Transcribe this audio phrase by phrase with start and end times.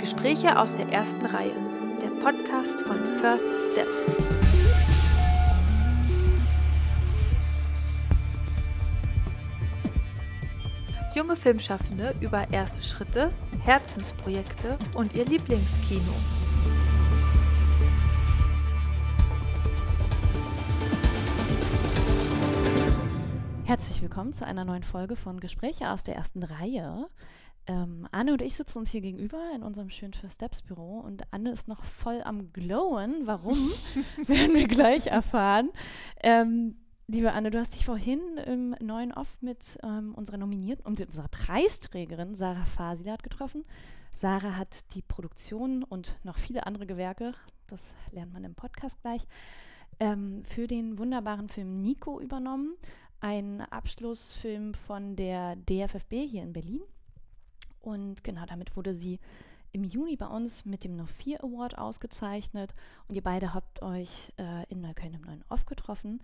[0.00, 1.52] Gespräche aus der ersten Reihe,
[2.00, 4.10] der Podcast von First Steps.
[11.14, 13.30] Junge Filmschaffende über erste Schritte,
[13.62, 16.14] Herzensprojekte und ihr Lieblingskino.
[23.66, 27.06] Herzlich willkommen zu einer neuen Folge von Gespräche aus der ersten Reihe.
[27.70, 31.22] Ähm, Anne und ich sitzen uns hier gegenüber in unserem schönen First Steps Büro und
[31.32, 33.28] Anne ist noch voll am Glowen.
[33.28, 33.58] Warum?
[34.26, 35.70] werden wir gleich erfahren.
[36.20, 36.74] Ähm,
[37.06, 41.28] liebe Anne, du hast dich vorhin im neuen Off mit ähm, unserer Nominierten und unserer
[41.28, 43.64] Preisträgerin Sarah Fasilat getroffen.
[44.10, 47.34] Sarah hat die Produktion und noch viele andere Gewerke,
[47.68, 49.28] das lernt man im Podcast gleich,
[50.00, 52.74] ähm, für den wunderbaren Film Nico übernommen.
[53.20, 56.80] Ein Abschlussfilm von der DFFB hier in Berlin.
[57.80, 59.18] Und genau damit wurde sie
[59.72, 62.74] im Juni bei uns mit dem No 4 Award ausgezeichnet.
[63.08, 66.20] Und ihr beide habt euch äh, in Neukölln im neuen Off getroffen.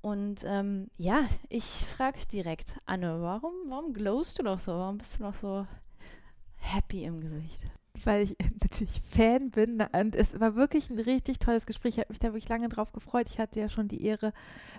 [0.00, 4.72] Und ähm, ja, ich frage direkt, Anne, warum, warum glowst du noch so?
[4.72, 5.66] Warum bist du noch so
[6.56, 7.60] happy im Gesicht?
[8.06, 9.82] Weil ich natürlich Fan bin.
[9.92, 11.94] Und es war wirklich ein richtig tolles Gespräch.
[11.94, 13.26] Ich habe mich da wirklich lange drauf gefreut.
[13.28, 14.32] Ich hatte ja schon die Ehre,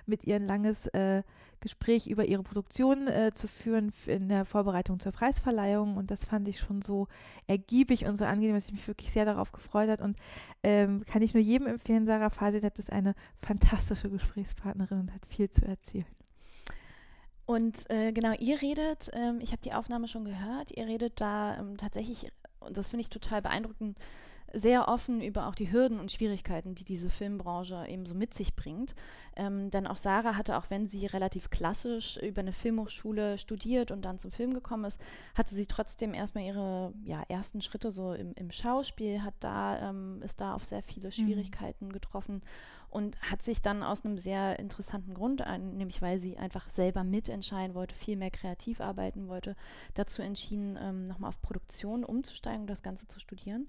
[0.06, 1.24] mit ihr ein langes äh,
[1.60, 5.98] Gespräch über ihre Produktion äh, zu führen in der Vorbereitung zur Preisverleihung.
[5.98, 7.08] Und das fand ich schon so
[7.48, 10.04] ergiebig und so angenehm, dass ich mich wirklich sehr darauf gefreut habe.
[10.04, 10.18] Und
[10.64, 15.50] ähm, kann ich nur jedem empfehlen, Sarah Fasit ist eine fantastische Gesprächspartnerin und hat viel
[15.50, 16.06] zu erzählen.
[17.50, 21.58] Und äh, genau, ihr redet, ähm, ich habe die Aufnahme schon gehört, ihr redet da
[21.58, 23.98] ähm, tatsächlich und das finde ich total beeindruckend,
[24.54, 28.56] sehr offen über auch die Hürden und Schwierigkeiten, die diese Filmbranche eben so mit sich
[28.56, 28.96] bringt.
[29.36, 34.04] Ähm, denn auch Sarah hatte, auch wenn sie relativ klassisch über eine Filmhochschule studiert und
[34.04, 35.00] dann zum Film gekommen ist,
[35.36, 40.22] hatte sie trotzdem erstmal ihre ja, ersten Schritte so im, im Schauspiel, hat da, ähm,
[40.24, 41.12] ist da auf sehr viele mhm.
[41.14, 41.94] Schwierigkeiten mhm.
[41.94, 42.42] getroffen
[42.90, 45.44] und hat sich dann aus einem sehr interessanten Grund,
[45.76, 49.56] nämlich weil sie einfach selber mitentscheiden wollte, viel mehr kreativ arbeiten wollte,
[49.94, 53.68] dazu entschieden, ähm, nochmal auf Produktion umzusteigen und das Ganze zu studieren.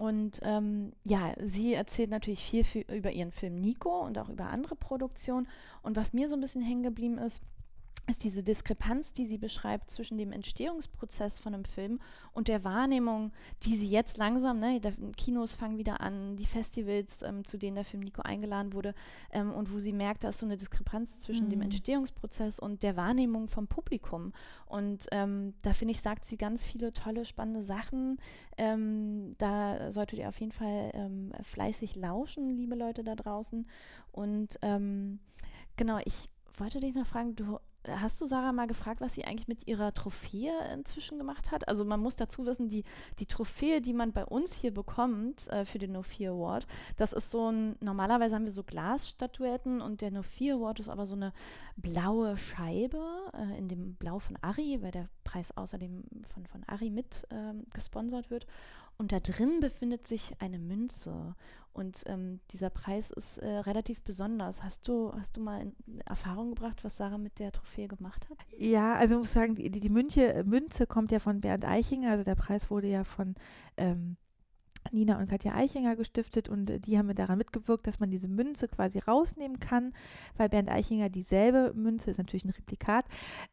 [0.00, 4.46] Und ähm, ja, sie erzählt natürlich viel für, über ihren Film Nico und auch über
[4.46, 5.46] andere Produktionen.
[5.82, 7.42] Und was mir so ein bisschen hängen geblieben ist,
[8.06, 12.00] ist diese Diskrepanz, die sie beschreibt zwischen dem Entstehungsprozess von einem Film
[12.32, 14.80] und der Wahrnehmung, die sie jetzt langsam, ne,
[15.16, 18.94] Kinos fangen wieder an, die Festivals, ähm, zu denen der Film Nico eingeladen wurde,
[19.32, 21.50] ähm, und wo sie merkt, da ist so eine Diskrepanz zwischen mhm.
[21.50, 24.32] dem Entstehungsprozess und der Wahrnehmung vom Publikum.
[24.66, 28.18] Und ähm, da finde ich, sagt sie ganz viele tolle, spannende Sachen.
[28.56, 33.66] Ähm, da solltet ihr auf jeden Fall ähm, fleißig lauschen, liebe Leute da draußen.
[34.12, 35.20] Und ähm,
[35.76, 37.58] genau, ich wollte dich noch fragen, du
[37.88, 41.66] Hast du Sarah mal gefragt, was sie eigentlich mit ihrer Trophäe inzwischen gemacht hat?
[41.66, 42.84] Also man muss dazu wissen, die,
[43.18, 47.14] die Trophäe, die man bei uns hier bekommt äh, für den No 4 Award, das
[47.14, 51.06] ist so ein, normalerweise haben wir so Glasstatuetten und der No 4 Award ist aber
[51.06, 51.32] so eine
[51.76, 53.02] blaue Scheibe
[53.32, 57.64] äh, in dem Blau von Ari, weil der Preis außerdem von, von Ari mit ähm,
[57.72, 58.46] gesponsert wird.
[58.98, 61.34] Und da drin befindet sich eine Münze.
[61.72, 64.62] Und ähm, dieser Preis ist äh, relativ besonders.
[64.62, 68.38] Hast du, hast du mal in Erfahrung gebracht, was Sarah mit der Trophäe gemacht hat?
[68.56, 72.10] Ja, also ich muss sagen, die, die Münche, Münze kommt ja von Bernd Eichinger.
[72.10, 73.36] Also der Preis wurde ja von
[73.76, 74.16] ähm,
[74.92, 78.68] Nina und Katja Eichinger gestiftet und äh, die haben daran mitgewirkt, dass man diese Münze
[78.68, 79.92] quasi rausnehmen kann,
[80.36, 83.04] weil Bernd Eichinger dieselbe Münze, ist natürlich ein Replikat,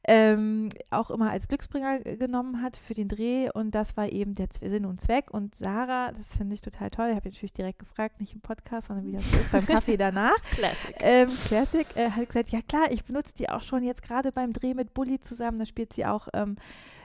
[0.03, 4.47] ähm, auch immer als Glücksbringer genommen hat für den Dreh und das war eben der
[4.61, 8.19] Sinn und Zweck und Sarah, das finde ich total toll, ich habe natürlich direkt gefragt,
[8.19, 10.37] nicht im Podcast, sondern wie das ist beim Kaffee danach.
[10.51, 10.95] Classic.
[10.99, 14.53] Ähm, Classic, äh, hat gesagt, ja klar, ich benutze die auch schon jetzt gerade beim
[14.53, 16.55] Dreh mit Bully zusammen, da spielt sie auch, ähm,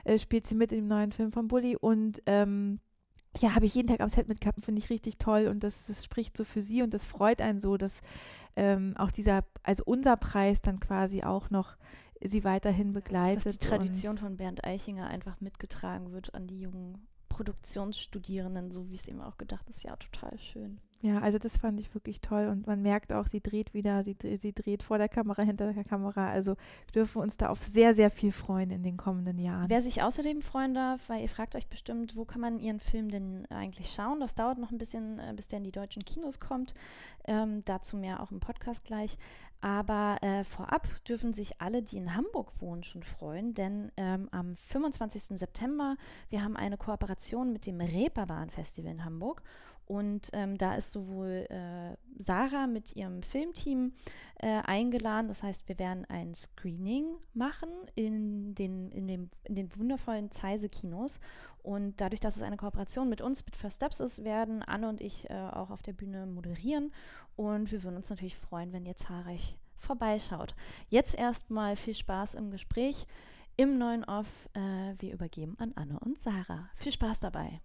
[0.05, 2.79] äh, spielt sie mit in dem neuen Film von Bully und ähm,
[3.39, 6.05] ja, habe ich jeden Tag am Set mitgehabt, finde ich richtig toll und das, das
[6.05, 8.01] spricht so für sie und das freut einen so, dass
[8.55, 11.75] ähm, auch dieser, also unser Preis dann quasi auch noch
[12.21, 13.45] sie weiterhin begleitet.
[13.45, 18.95] Dass die Tradition von Bernd Eichinger einfach mitgetragen wird an die jungen Produktionsstudierenden, so wie
[18.95, 20.79] es eben auch gedacht ist, ja, total schön.
[21.03, 24.15] Ja, also das fand ich wirklich toll und man merkt auch, sie dreht wieder, sie,
[24.37, 26.29] sie dreht vor der Kamera, hinter der Kamera.
[26.29, 29.69] Also wir dürfen uns da auf sehr, sehr viel freuen in den kommenden Jahren.
[29.69, 33.09] Wer sich außerdem freuen darf, weil ihr fragt euch bestimmt, wo kann man ihren Film
[33.09, 34.21] denn eigentlich schauen?
[34.21, 36.73] Das dauert noch ein bisschen, äh, bis der in die deutschen Kinos kommt.
[37.25, 39.17] Ähm, dazu mehr auch im Podcast gleich.
[39.59, 44.57] Aber äh, vorab dürfen sich alle, die in Hamburg wohnen, schon freuen, denn ähm, am
[44.57, 45.39] 25.
[45.39, 45.95] September,
[46.29, 49.41] wir haben eine Kooperation mit dem Reeperbahn Festival in Hamburg
[49.85, 53.93] Und ähm, da ist sowohl äh, Sarah mit ihrem Filmteam
[54.39, 55.27] äh, eingeladen.
[55.27, 61.19] Das heißt, wir werden ein Screening machen in den, in dem, in den wundervollen Zeise-Kinos.
[61.63, 65.01] Und dadurch, dass es eine Kooperation mit uns, mit First Steps ist, werden Anne und
[65.01, 66.91] ich äh, auch auf der Bühne moderieren.
[67.35, 70.55] Und wir würden uns natürlich freuen, wenn ihr zahlreich vorbeischaut.
[70.89, 73.05] Jetzt erstmal viel Spaß im Gespräch
[73.57, 74.49] im neuen Off.
[74.53, 76.69] Äh, wir übergeben an Anne und Sarah.
[76.75, 77.61] Viel Spaß dabei.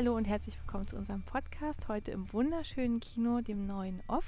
[0.00, 1.86] Hallo und herzlich willkommen zu unserem Podcast.
[1.86, 4.26] Heute im wunderschönen Kino, dem neuen Off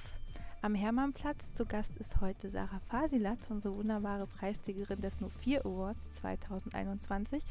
[0.60, 1.54] am Hermannplatz.
[1.54, 7.42] Zu Gast ist heute Sarah Fasilat, unsere wunderbare Preisträgerin des No 4 Awards 2021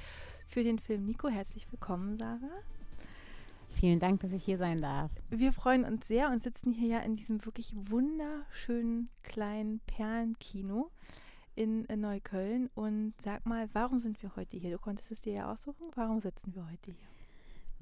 [0.48, 1.30] für den Film Nico.
[1.30, 2.62] Herzlich willkommen, Sarah.
[3.70, 5.10] Vielen Dank, dass ich hier sein darf.
[5.32, 10.92] Wir freuen uns sehr und sitzen hier ja in diesem wirklich wunderschönen kleinen Perlenkino
[11.56, 12.70] in Neukölln.
[12.76, 14.70] Und sag mal, warum sind wir heute hier?
[14.70, 15.88] Du konntest es dir ja aussuchen.
[15.96, 17.11] Warum sitzen wir heute hier?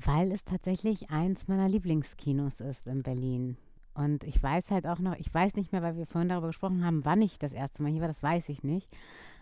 [0.03, 3.57] Weil es tatsächlich eins meiner Lieblingskinos ist in Berlin.
[3.93, 6.85] Und ich weiß halt auch noch, ich weiß nicht mehr, weil wir vorhin darüber gesprochen
[6.85, 8.89] haben, wann ich das erste Mal hier war, das weiß ich nicht.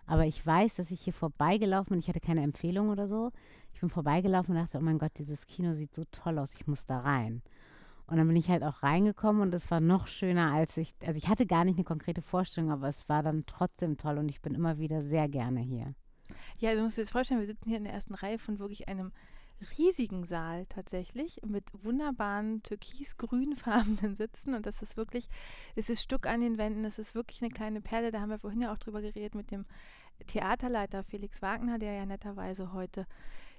[0.07, 2.00] Aber ich weiß, dass ich hier vorbeigelaufen bin.
[2.00, 3.31] Ich hatte keine Empfehlung oder so.
[3.74, 6.65] Ich bin vorbeigelaufen und dachte, oh mein Gott, dieses Kino sieht so toll aus, ich
[6.65, 7.44] muss da rein.
[8.07, 11.18] Und dann bin ich halt auch reingekommen und es war noch schöner, als ich, also
[11.18, 14.42] ich hatte gar nicht eine konkrete Vorstellung, aber es war dann trotzdem toll und ich
[14.42, 15.94] bin immer wieder sehr gerne hier.
[16.57, 18.88] Ja, du musst dir das vorstellen, wir sitzen hier in der ersten Reihe von wirklich
[18.88, 19.12] einem
[19.77, 24.54] riesigen Saal tatsächlich mit wunderbaren türkis-grünfarbenen Sitzen.
[24.54, 25.27] Und das ist wirklich,
[25.75, 28.39] es ist Stück an den Wänden, es ist wirklich eine kleine Perle, da haben wir
[28.39, 29.65] vorhin ja auch drüber geredet mit dem
[30.27, 33.06] Theaterleiter Felix Wagner, der ja netterweise heute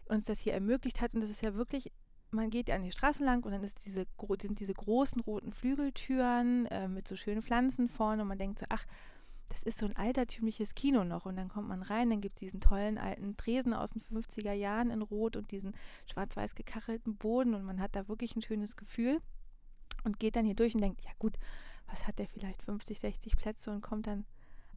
[0.06, 1.14] uns das hier ermöglicht hat.
[1.14, 1.92] Und das ist ja wirklich
[2.30, 4.06] man geht an die Straße lang und dann diese,
[4.40, 8.66] sind diese großen roten Flügeltüren äh, mit so schönen Pflanzen vorne und man denkt so,
[8.68, 8.84] ach,
[9.48, 11.26] das ist so ein altertümliches Kino noch.
[11.26, 14.52] Und dann kommt man rein, dann gibt es diesen tollen alten Tresen aus den 50er
[14.52, 15.74] Jahren in Rot und diesen
[16.06, 19.20] schwarz-weiß gekachelten Boden und man hat da wirklich ein schönes Gefühl
[20.04, 21.38] und geht dann hier durch und denkt, ja gut,
[21.86, 24.24] was hat der vielleicht 50, 60 Plätze und kommt dann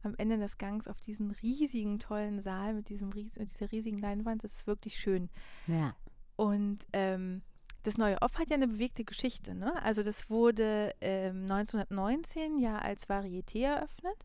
[0.02, 4.42] am Ende des Gangs auf diesen riesigen, tollen Saal mit, diesem, mit dieser riesigen Leinwand.
[4.42, 5.30] Das ist wirklich schön.
[5.66, 5.94] Ja.
[6.36, 7.42] Und ähm,
[7.84, 9.54] das neue Off hat ja eine bewegte Geschichte.
[9.54, 9.80] Ne?
[9.82, 14.24] Also das wurde ähm, 1919 ja als Varieté eröffnet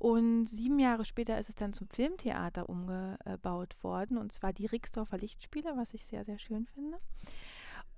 [0.00, 5.18] und sieben Jahre später ist es dann zum Filmtheater umgebaut worden, und zwar die Rixdorfer
[5.18, 6.96] Lichtspiele, was ich sehr, sehr schön finde.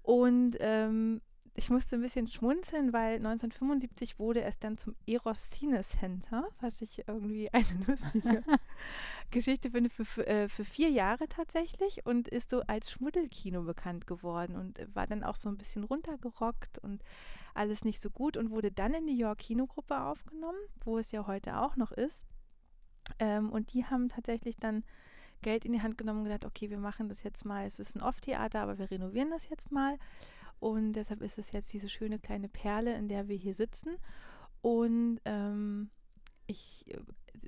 [0.02, 1.20] Und ähm,
[1.54, 6.80] ich musste ein bisschen schmunzeln, weil 1975 wurde es dann zum Eros Cine Center, was
[6.80, 8.42] ich irgendwie eine lustige
[9.30, 14.06] Geschichte finde, für, für, äh, für, vier Jahre tatsächlich und ist so als Schmuddelkino bekannt
[14.06, 17.02] geworden und war dann auch so ein bisschen runtergerockt und
[17.54, 21.26] alles nicht so gut und wurde dann in die York Kinogruppe aufgenommen, wo es ja
[21.26, 22.24] heute auch noch ist.
[23.18, 24.84] Ähm, und die haben tatsächlich dann
[25.42, 27.94] Geld in die Hand genommen und gesagt, okay, wir machen das jetzt mal, es ist
[27.94, 29.98] ein Off-Theater, aber wir renovieren das jetzt mal.
[30.62, 33.96] Und deshalb ist es jetzt diese schöne kleine Perle, in der wir hier sitzen.
[34.60, 35.90] Und ähm,
[36.46, 37.00] ich äh,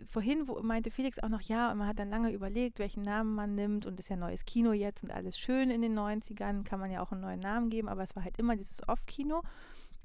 [0.04, 3.54] vorhin wo, meinte Felix auch noch, ja, man hat dann lange überlegt, welchen Namen man
[3.54, 3.86] nimmt.
[3.86, 7.00] Und ist ja neues Kino jetzt und alles schön in den 90ern, kann man ja
[7.00, 9.42] auch einen neuen Namen geben, aber es war halt immer dieses Off-Kino.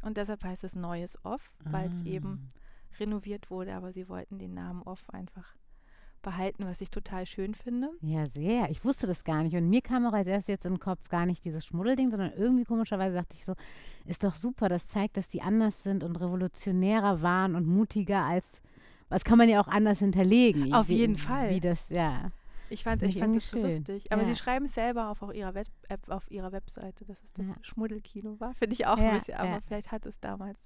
[0.03, 2.09] Und deshalb heißt es neues Off, weil es ah.
[2.09, 2.51] eben
[2.99, 5.55] renoviert wurde, aber sie wollten den Namen Off einfach
[6.21, 7.89] behalten, was ich total schön finde.
[8.01, 8.69] Ja, sehr.
[8.69, 9.55] Ich wusste das gar nicht.
[9.55, 12.33] Und mir kam auch als erstes jetzt in den Kopf gar nicht dieses Schmuddelding, sondern
[12.33, 13.53] irgendwie komischerweise dachte ich so,
[14.05, 18.45] ist doch super, das zeigt, dass die anders sind und revolutionärer waren und mutiger als,
[19.09, 20.73] was kann man ja auch anders hinterlegen.
[20.73, 21.51] Auf jeden Fall.
[21.51, 22.31] Wie das, ja.
[22.69, 23.63] Ich fand, ich fand das schön.
[23.63, 24.11] lustig.
[24.11, 24.27] Aber ja.
[24.27, 25.67] sie schreiben es selber auf, auch ihrer Web
[26.07, 27.55] auf ihrer Webseite, dass es das ja.
[27.61, 28.53] Schmuddelkino war.
[28.53, 30.59] Finde ich auch ja, ein bisschen, aber vielleicht hat es damals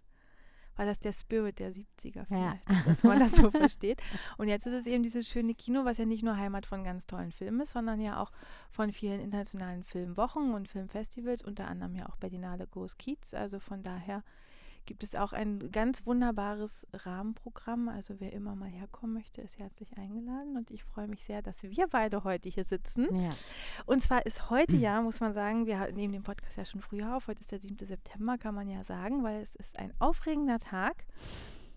[0.76, 2.84] war das der Spirit der 70er vielleicht, ja.
[2.86, 4.02] dass man das so versteht.
[4.38, 7.08] Und jetzt ist es eben dieses schöne Kino, was ja nicht nur Heimat von ganz
[7.08, 8.32] tollen Filmen ist, sondern ja auch
[8.72, 13.34] von vielen internationalen Filmwochen und Filmfestivals, unter anderem ja auch Berlinale Goes Kiez.
[13.34, 14.24] Also von daher
[14.86, 17.90] gibt es auch ein ganz wunderbares Rahmenprogramm.
[17.90, 20.58] Also wer immer mal herkommen möchte, ist herzlich eingeladen.
[20.58, 23.08] Und ich freue mich sehr, dass wir beide heute hier sitzen.
[23.16, 23.32] Ja.
[23.86, 27.16] Und zwar ist heute ja, muss man sagen, wir nehmen den Podcast ja schon früher
[27.16, 27.28] auf.
[27.28, 27.78] Heute ist der 7.
[27.86, 31.06] September, kann man ja sagen, weil es ist ein aufregender Tag.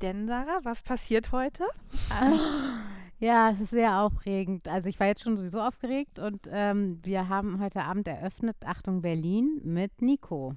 [0.02, 1.64] Denn, Sarah, was passiert heute?
[3.18, 4.68] Ja, es ist sehr aufregend.
[4.68, 9.00] Also ich war jetzt schon sowieso aufgeregt und ähm, wir haben heute Abend eröffnet, Achtung
[9.00, 10.54] Berlin, mit Nico.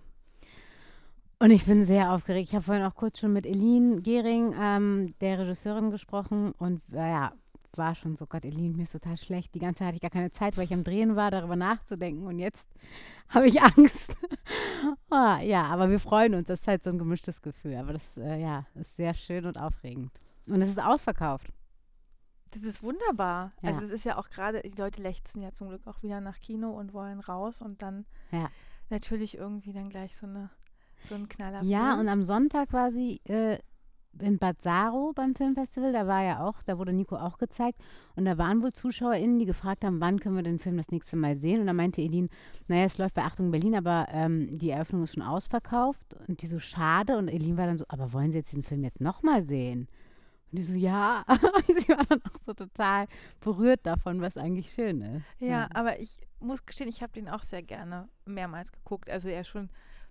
[1.42, 2.50] Und ich bin sehr aufgeregt.
[2.50, 6.98] Ich habe vorhin auch kurz schon mit Eline Gehring, ähm, der Regisseurin, gesprochen und äh,
[6.98, 7.32] ja,
[7.76, 9.56] war schon so, Gott, Eline, mir ist total schlecht.
[9.56, 12.28] Die ganze Zeit hatte ich gar keine Zeit, weil ich am Drehen war, darüber nachzudenken.
[12.28, 12.68] Und jetzt
[13.30, 14.18] habe ich Angst.
[15.10, 16.48] oh, ja, aber wir freuen uns.
[16.48, 17.76] Das ist halt so ein gemischtes Gefühl.
[17.76, 20.12] Aber das, äh, ja, ist sehr schön und aufregend.
[20.48, 21.54] Und es ist ausverkauft.
[22.52, 23.52] Das ist wunderbar.
[23.62, 23.70] Ja.
[23.70, 26.40] Also es ist ja auch gerade, die Leute lechzen ja zum Glück auch wieder nach
[26.40, 28.50] Kino und wollen raus und dann Ja.
[28.90, 30.50] natürlich irgendwie dann gleich so eine
[31.08, 31.64] so ein Knaller.
[31.64, 33.58] Ja, und am Sonntag war sie äh,
[34.20, 35.94] in Bad Saro beim Filmfestival.
[35.94, 37.80] Da war ja auch, da wurde Nico auch gezeigt.
[38.16, 41.16] Und da waren wohl ZuschauerInnen, die gefragt haben, wann können wir den Film das nächste
[41.16, 41.62] Mal sehen.
[41.62, 42.30] Und da meinte Elin,
[42.68, 46.16] naja, es läuft bei Achtung Berlin, aber ähm, die Eröffnung ist schon ausverkauft.
[46.28, 47.18] Und die so, schade.
[47.18, 49.88] Und Elin war dann so, aber wollen Sie jetzt diesen Film jetzt nochmal sehen?
[50.52, 51.24] Und die so, ja.
[51.28, 53.08] Und sie war dann auch so total
[53.40, 55.24] berührt davon, was eigentlich schön ist.
[55.40, 59.10] Ja, aber ich muss gestehen, ich habe den auch sehr gerne mehrmals geguckt.
[59.10, 59.70] Also eher schon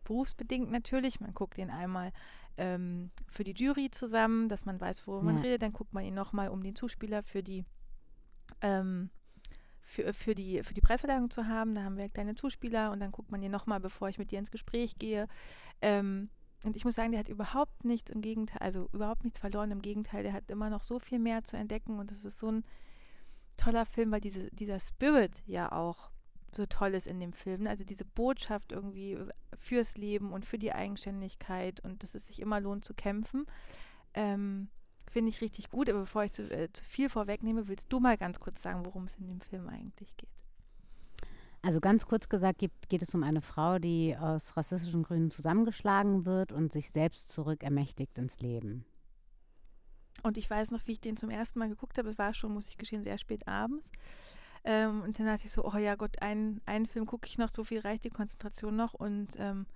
[0.09, 1.21] berufsbedingt natürlich.
[1.21, 2.13] Man guckt ihn einmal
[2.57, 5.43] ähm, für die Jury zusammen, dass man weiß, worüber man Ja.
[5.43, 5.63] redet.
[5.63, 7.65] Dann guckt man ihn nochmal, um den Zuspieler für die
[8.63, 9.11] ähm,
[9.83, 11.75] für, für, die, für die Preisverleihung zu haben.
[11.75, 14.39] Da haben wir kleine Zuspieler und dann guckt man ihn nochmal, bevor ich mit dir
[14.39, 15.29] ins Gespräch gehe.
[15.81, 16.29] Ähm,
[16.65, 19.71] und ich muss sagen, der hat überhaupt nichts im Gegenteil, also überhaupt nichts verloren.
[19.71, 22.51] Im Gegenteil, der hat immer noch so viel mehr zu entdecken und es ist so
[22.51, 22.65] ein
[23.57, 26.11] toller Film, weil diese, dieser Spirit ja auch
[26.59, 27.67] so toll ist in dem Film.
[27.67, 29.17] Also diese Botschaft irgendwie
[29.59, 33.47] fürs Leben und für die Eigenständigkeit und dass es sich immer lohnt zu kämpfen.
[34.13, 34.69] Ähm,
[35.11, 38.19] Finde ich richtig gut, aber bevor ich zu, äh, zu viel vorwegnehme, willst du mal
[38.19, 40.29] ganz kurz sagen, worum es in dem Film eigentlich geht.
[41.63, 46.27] Also ganz kurz gesagt geht, geht es um eine Frau, die aus rassistischen Gründen zusammengeschlagen
[46.27, 48.85] wird und sich selbst zurück ermächtigt ins Leben.
[50.23, 52.11] Und ich weiß noch, wie ich den zum ersten Mal geguckt habe.
[52.11, 53.91] Es war schon, muss ich gestehen, sehr spät abends.
[54.65, 57.51] Ähm, und dann dachte ich so, oh ja Gott, einen, einen Film gucke ich noch,
[57.51, 58.95] so viel reicht die Konzentration noch.
[58.95, 59.67] Und ähm,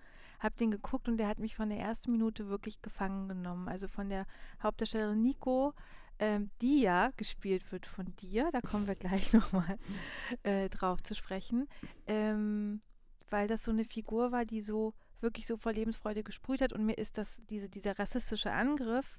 [0.42, 3.68] habe den geguckt und der hat mich von der ersten Minute wirklich gefangen genommen.
[3.68, 4.26] Also von der
[4.62, 5.72] Hauptdarstellerin Nico,
[6.18, 8.50] ähm, die ja gespielt wird von dir.
[8.52, 9.78] Da kommen wir gleich nochmal
[10.42, 11.68] äh, drauf zu sprechen.
[12.06, 12.80] Ähm,
[13.30, 16.72] weil das so eine Figur war, die so wirklich so vor Lebensfreude gesprüht hat.
[16.72, 19.18] Und mir ist das, diese, dieser rassistische Angriff,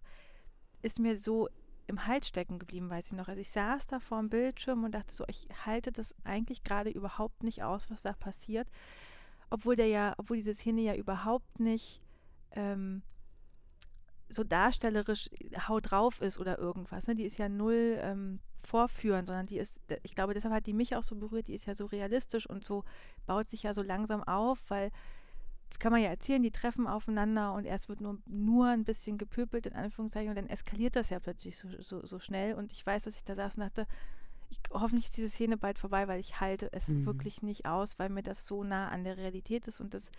[0.81, 1.47] ist mir so
[1.87, 3.27] im Hals stecken geblieben, weiß ich noch.
[3.27, 6.89] Also ich saß da vor dem Bildschirm und dachte so, ich halte das eigentlich gerade
[6.89, 8.67] überhaupt nicht aus, was da passiert.
[9.49, 12.01] Obwohl der ja, obwohl diese Szene ja überhaupt nicht
[12.51, 13.01] ähm,
[14.29, 15.29] so darstellerisch
[15.67, 17.07] haut drauf ist oder irgendwas.
[17.07, 17.15] Ne?
[17.15, 20.95] Die ist ja null ähm, vorführen, sondern die ist, ich glaube, deshalb hat die mich
[20.95, 22.83] auch so berührt, die ist ja so realistisch und so
[23.25, 24.91] baut sich ja so langsam auf, weil
[25.79, 29.67] kann man ja erzählen, die treffen aufeinander und erst wird nur, nur ein bisschen gepöbelt,
[29.67, 32.55] in Anführungszeichen, und dann eskaliert das ja plötzlich so, so, so schnell.
[32.55, 33.87] Und ich weiß, dass ich da saß und dachte,
[34.49, 37.05] ich, hoffentlich ist diese Szene bald vorbei, weil ich halte es Mhm.
[37.05, 39.81] wirklich nicht aus, weil mir das so nah an der Realität ist.
[39.81, 40.11] Und das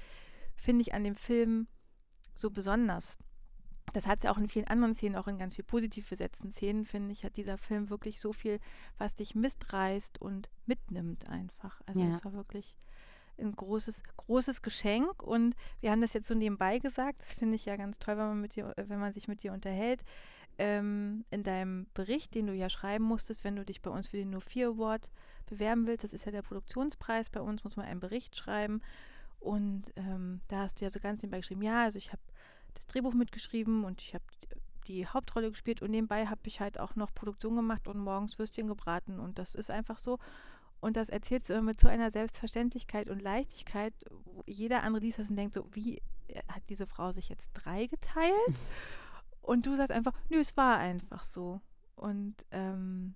[0.57, 1.67] finde ich an dem Film
[2.35, 3.17] so besonders.
[3.93, 6.51] Das hat es ja auch in vielen anderen Szenen, auch in ganz viel positiv besetzten
[6.51, 8.59] Szenen, finde ich, hat dieser Film wirklich so viel,
[8.99, 11.81] was dich mistreißt und mitnimmt einfach.
[11.87, 12.09] Also Ja.
[12.09, 12.77] es war wirklich
[13.39, 17.21] ein großes, großes Geschenk und wir haben das jetzt so nebenbei gesagt.
[17.21, 19.53] Das finde ich ja ganz toll, wenn man mit dir, wenn man sich mit dir
[19.53, 20.05] unterhält.
[20.57, 24.17] Ähm, in deinem Bericht, den du ja schreiben musstest, wenn du dich bei uns für
[24.19, 25.11] den No 4 Award
[25.47, 28.81] bewerben willst, das ist ja der Produktionspreis bei uns, muss man einen Bericht schreiben.
[29.41, 32.23] Und ähm, da hast du ja so ganz nebenbei geschrieben, ja, also ich habe
[32.75, 34.25] das Drehbuch mitgeschrieben und ich habe
[34.87, 38.69] die Hauptrolle gespielt und nebenbei habe ich halt auch noch Produktion gemacht und morgens Würstchen
[38.69, 40.19] gebraten und das ist einfach so.
[40.85, 43.95] Und das erzählst du immer mit so einer Selbstverständlichkeit und Leichtigkeit,
[44.27, 47.53] wo jeder andere liest das und denkt so, wie äh, hat diese Frau sich jetzt
[47.55, 48.35] drei geteilt?
[49.41, 51.63] Und du sagst einfach, nö, es war einfach so.
[51.97, 53.15] Und ähm,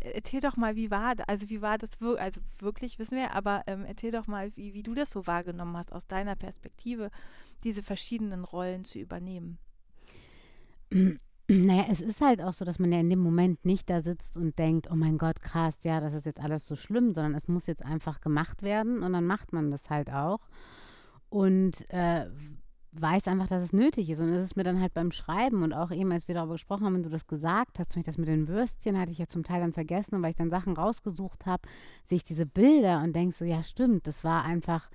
[0.00, 3.34] erzähl doch mal, wie war das, also wie war das wirklich, also wirklich wissen wir,
[3.34, 7.12] aber ähm, erzähl doch mal, wie, wie du das so wahrgenommen hast, aus deiner Perspektive,
[7.62, 9.58] diese verschiedenen Rollen zu übernehmen.
[11.48, 14.36] Naja, es ist halt auch so, dass man ja in dem Moment nicht da sitzt
[14.36, 17.48] und denkt, oh mein Gott, krass, ja, das ist jetzt alles so schlimm, sondern es
[17.48, 20.40] muss jetzt einfach gemacht werden und dann macht man das halt auch
[21.28, 22.26] und äh,
[22.92, 24.20] weiß einfach, dass es nötig ist.
[24.20, 26.84] Und es ist mir dann halt beim Schreiben und auch eben, als wir darüber gesprochen
[26.84, 29.26] haben und du das gesagt hast, zum Beispiel das mit den Würstchen hatte ich ja
[29.26, 31.66] zum Teil dann vergessen und weil ich dann Sachen rausgesucht habe,
[32.06, 34.90] sehe ich diese Bilder und denke so, ja stimmt, das war einfach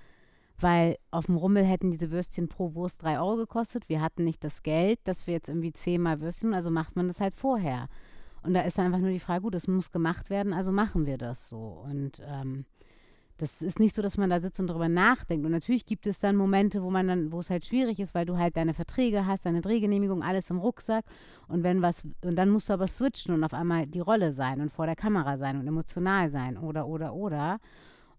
[0.59, 3.89] weil auf dem Rummel hätten diese Würstchen pro Wurst drei Euro gekostet.
[3.89, 7.19] Wir hatten nicht das Geld, dass wir jetzt irgendwie zehnmal Würstchen, also macht man das
[7.19, 7.87] halt vorher.
[8.43, 11.05] Und da ist dann einfach nur die Frage, gut, das muss gemacht werden, also machen
[11.05, 11.83] wir das so.
[11.85, 12.65] Und ähm,
[13.37, 15.45] das ist nicht so, dass man da sitzt und darüber nachdenkt.
[15.45, 18.25] Und natürlich gibt es dann Momente, wo man dann, wo es halt schwierig ist, weil
[18.25, 21.05] du halt deine Verträge hast, deine Drehgenehmigung, alles im Rucksack.
[21.47, 24.59] Und wenn was, und dann musst du aber switchen und auf einmal die Rolle sein
[24.59, 27.59] und vor der Kamera sein und emotional sein oder, oder, oder.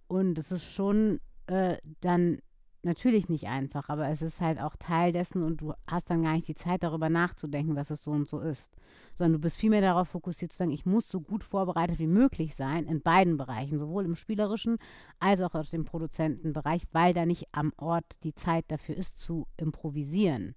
[0.06, 2.38] Und das ist schon äh, dann
[2.82, 6.32] natürlich nicht einfach, aber es ist halt auch Teil dessen und du hast dann gar
[6.32, 8.76] nicht die Zeit darüber nachzudenken, dass es so und so ist,
[9.16, 12.54] sondern du bist vielmehr darauf fokussiert zu sagen, ich muss so gut vorbereitet wie möglich
[12.54, 14.78] sein in beiden Bereichen, sowohl im spielerischen
[15.18, 19.46] als auch aus dem Produzentenbereich, weil da nicht am Ort die Zeit dafür ist zu
[19.56, 20.54] improvisieren,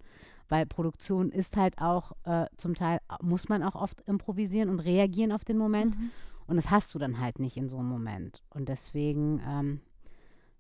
[0.48, 5.32] weil Produktion ist halt auch äh, zum Teil, muss man auch oft improvisieren und reagieren
[5.32, 5.98] auf den Moment.
[5.98, 6.12] Mhm.
[6.46, 8.44] Und das hast du dann halt nicht in so einem Moment.
[8.50, 9.82] Und deswegen, ähm,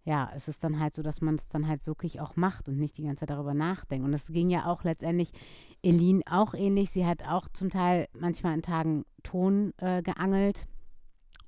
[0.03, 2.77] ja, es ist dann halt so, dass man es dann halt wirklich auch macht und
[2.77, 4.05] nicht die ganze Zeit darüber nachdenkt.
[4.05, 5.31] Und es ging ja auch letztendlich
[5.83, 6.89] Elin auch ähnlich.
[6.89, 10.67] Sie hat auch zum Teil manchmal in Tagen Ton äh, geangelt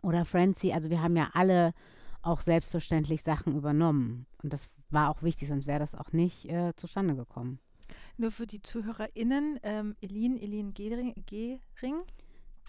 [0.03, 0.73] oder Francie.
[0.73, 1.73] Also wir haben ja alle
[2.21, 4.27] auch selbstverständlich Sachen übernommen.
[4.43, 7.59] Und das war auch wichtig, sonst wäre das auch nicht äh, zustande gekommen.
[8.17, 12.03] Nur für die ZuhörerInnen, ähm, Elin, Elin Gehring, Gehring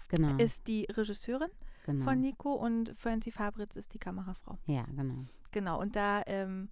[0.09, 0.37] Genau.
[0.37, 1.49] ist die Regisseurin
[1.85, 2.05] genau.
[2.05, 4.57] von Nico und Francie Fabritz ist die Kamerafrau.
[4.67, 5.25] ja, genau.
[5.55, 6.67] Genau, und da, ähm,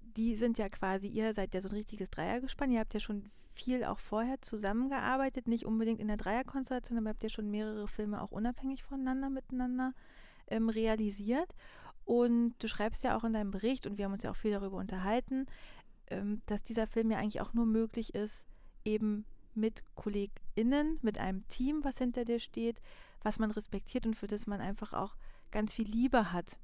[0.00, 2.70] die sind ja quasi, ihr seid ja so ein richtiges Dreiergespann.
[2.70, 7.24] Ihr habt ja schon viel auch vorher zusammengearbeitet, nicht unbedingt in der Dreierkonstellation, aber habt
[7.24, 9.92] ja schon mehrere Filme auch unabhängig voneinander miteinander
[10.46, 11.52] ähm, realisiert.
[12.04, 14.52] Und du schreibst ja auch in deinem Bericht, und wir haben uns ja auch viel
[14.52, 15.46] darüber unterhalten,
[16.10, 18.46] ähm, dass dieser Film ja eigentlich auch nur möglich ist,
[18.84, 19.24] eben
[19.56, 22.80] mit KollegInnen, mit einem Team, was hinter dir steht,
[23.24, 25.16] was man respektiert und für das man einfach auch
[25.50, 26.60] ganz viel Liebe hat.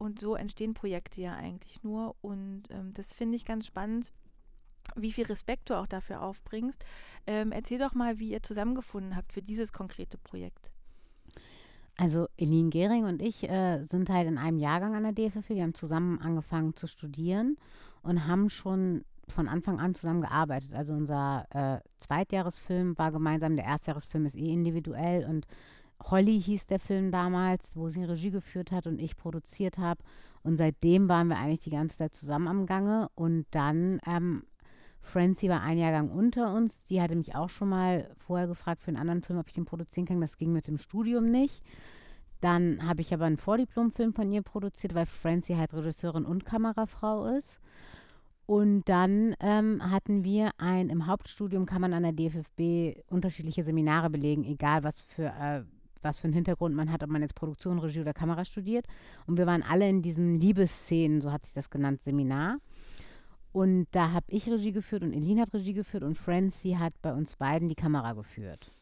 [0.00, 2.16] Und so entstehen Projekte ja eigentlich nur.
[2.22, 4.10] Und ähm, das finde ich ganz spannend,
[4.96, 6.82] wie viel Respekt du auch dafür aufbringst.
[7.26, 10.70] Ähm, erzähl doch mal, wie ihr zusammengefunden habt für dieses konkrete Projekt.
[11.98, 15.50] Also Elin Gehring und ich äh, sind halt in einem Jahrgang an der DFF.
[15.50, 17.58] Wir haben zusammen angefangen zu studieren
[18.00, 20.72] und haben schon von Anfang an zusammen gearbeitet.
[20.72, 25.46] Also unser äh, Zweitjahresfilm war gemeinsam, der Erstjahresfilm ist eh individuell und
[26.02, 30.02] Holly hieß der Film damals, wo sie Regie geführt hat und ich produziert habe.
[30.42, 33.10] Und seitdem waren wir eigentlich die ganze Zeit zusammen am Gange.
[33.14, 34.44] Und dann, ähm,
[35.02, 36.84] Francie war ein Jahrgang unter uns.
[36.84, 39.66] Die hatte mich auch schon mal vorher gefragt für einen anderen Film, ob ich den
[39.66, 40.20] produzieren kann.
[40.20, 41.62] Das ging mit dem Studium nicht.
[42.40, 47.26] Dann habe ich aber einen Vordiplomfilm von ihr produziert, weil Francie halt Regisseurin und Kamerafrau
[47.26, 47.58] ist.
[48.46, 54.10] Und dann ähm, hatten wir ein, im Hauptstudium kann man an der DFFB unterschiedliche Seminare
[54.10, 55.62] belegen, egal was für, äh,
[56.02, 58.86] was für einen Hintergrund man hat, ob man jetzt Produktion, Regie oder Kamera studiert.
[59.26, 62.58] Und wir waren alle in diesem Liebesszenen, so hat sich das genannt, Seminar.
[63.52, 67.12] Und da habe ich Regie geführt und Elin hat Regie geführt und Francie hat bei
[67.12, 68.72] uns beiden die Kamera geführt.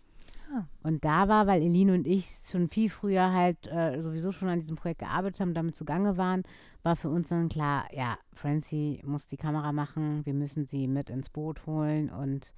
[0.53, 0.65] Ah.
[0.83, 4.61] Und da war, weil Elin und ich schon viel früher halt äh, sowieso schon an
[4.61, 6.43] diesem Projekt gearbeitet haben, damit zugange waren,
[6.83, 11.11] war für uns dann klar, ja, Francie muss die Kamera machen, wir müssen sie mit
[11.11, 12.53] ins Boot holen und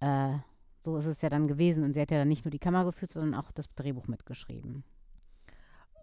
[0.00, 0.34] äh,
[0.80, 1.84] so ist es ja dann gewesen.
[1.84, 4.84] Und sie hat ja dann nicht nur die Kamera geführt, sondern auch das Drehbuch mitgeschrieben.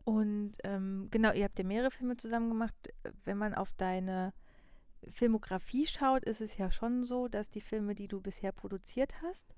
[0.03, 2.75] Und ähm, genau, ihr habt ja mehrere Filme zusammen gemacht.
[3.23, 4.33] Wenn man auf deine
[5.11, 9.55] Filmografie schaut, ist es ja schon so, dass die Filme, die du bisher produziert hast,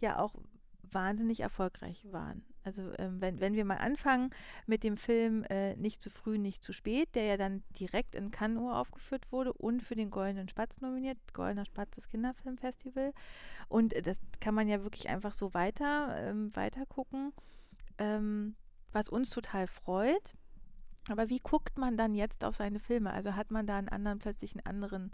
[0.00, 0.34] ja auch
[0.82, 2.44] wahnsinnig erfolgreich waren.
[2.64, 4.30] Also ähm, wenn, wenn wir mal anfangen
[4.66, 8.30] mit dem Film äh, Nicht zu früh, nicht zu spät, der ja dann direkt in
[8.30, 13.12] Cannes aufgeführt wurde und für den Goldenen Spatz nominiert, Goldener Spatz, das Kinderfilmfestival.
[13.68, 17.32] Und äh, das kann man ja wirklich einfach so weiter, ähm, weiter gucken,
[17.98, 18.54] ähm,
[18.92, 20.34] was uns total freut.
[21.10, 23.12] Aber wie guckt man dann jetzt auf seine Filme?
[23.12, 25.10] Also hat man da einen anderen, plötzlich einen anderen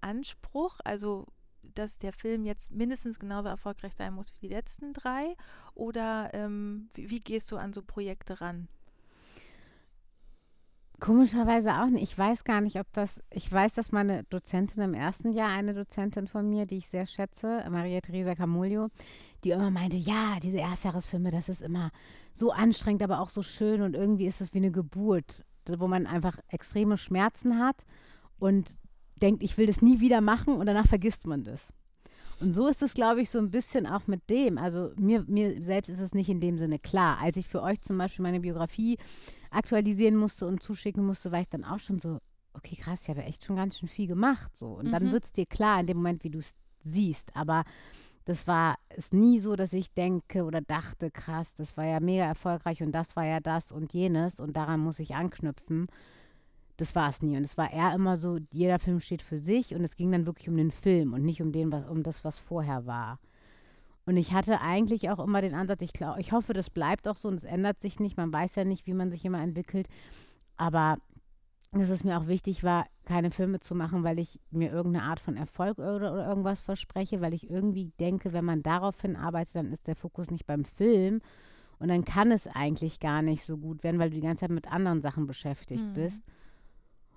[0.00, 0.80] Anspruch?
[0.82, 1.26] Also
[1.74, 5.36] dass der Film jetzt mindestens genauso erfolgreich sein muss wie die letzten drei?
[5.74, 8.68] Oder ähm, wie, wie, gehst du an so Projekte ran?
[11.00, 12.04] Komischerweise auch nicht.
[12.04, 13.20] Ich weiß gar nicht, ob das.
[13.30, 17.06] Ich weiß, dass meine Dozentin im ersten Jahr, eine Dozentin von mir, die ich sehr
[17.06, 18.88] schätze, Maria Theresa Camulio,
[19.42, 21.90] die immer meinte: Ja, diese Erstjahresfilme, das ist immer
[22.32, 26.06] so anstrengend, aber auch so schön und irgendwie ist es wie eine Geburt, wo man
[26.06, 27.84] einfach extreme Schmerzen hat
[28.38, 28.70] und
[29.24, 31.72] denkt, ich will das nie wieder machen und danach vergisst man das.
[32.40, 34.58] Und so ist es, glaube ich, so ein bisschen auch mit dem.
[34.58, 37.18] Also mir, mir selbst ist es nicht in dem Sinne klar.
[37.20, 38.98] Als ich für euch zum Beispiel meine Biografie
[39.50, 42.18] aktualisieren musste und zuschicken musste, war ich dann auch schon so,
[42.52, 44.56] okay, krass, ich habe echt schon ganz schön viel gemacht.
[44.56, 44.66] So.
[44.66, 44.92] Und mhm.
[44.92, 47.34] dann wird es dir klar in dem Moment, wie du es siehst.
[47.34, 47.64] Aber
[48.24, 52.24] das war es nie so, dass ich denke oder dachte, krass, das war ja mega
[52.24, 55.88] erfolgreich und das war ja das und jenes und daran muss ich anknüpfen
[56.76, 57.36] das war es nie.
[57.36, 60.26] Und es war eher immer so, jeder Film steht für sich und es ging dann
[60.26, 63.18] wirklich um den Film und nicht um, den, was, um das, was vorher war.
[64.06, 67.16] Und ich hatte eigentlich auch immer den Ansatz, ich, glaub, ich hoffe, das bleibt auch
[67.16, 68.16] so und es ändert sich nicht.
[68.16, 69.88] Man weiß ja nicht, wie man sich immer entwickelt.
[70.56, 70.98] Aber
[71.72, 75.20] dass es mir auch wichtig war, keine Filme zu machen, weil ich mir irgendeine Art
[75.20, 79.72] von Erfolg oder, oder irgendwas verspreche, weil ich irgendwie denke, wenn man daraufhin arbeitet, dann
[79.72, 81.20] ist der Fokus nicht beim Film.
[81.78, 84.50] Und dann kann es eigentlich gar nicht so gut werden, weil du die ganze Zeit
[84.50, 85.94] mit anderen Sachen beschäftigt mhm.
[85.94, 86.22] bist.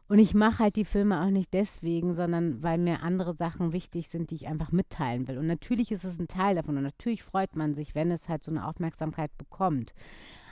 [0.09, 4.07] Und ich mache halt die Filme auch nicht deswegen, sondern weil mir andere Sachen wichtig
[4.07, 5.37] sind, die ich einfach mitteilen will.
[5.37, 6.77] Und natürlich ist es ein Teil davon.
[6.77, 9.93] Und natürlich freut man sich, wenn es halt so eine Aufmerksamkeit bekommt.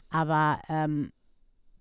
[0.10, 1.12] Aber ähm,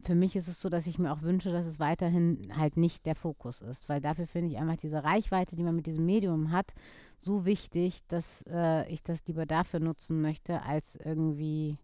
[0.04, 3.06] für mich ist es so, dass ich mir auch wünsche, dass es weiterhin halt nicht
[3.06, 6.52] der Fokus ist, weil dafür finde ich einfach diese Reichweite, die man mit diesem Medium
[6.52, 6.74] hat,
[7.18, 11.78] so wichtig, dass äh, ich das lieber dafür nutzen möchte, als irgendwie,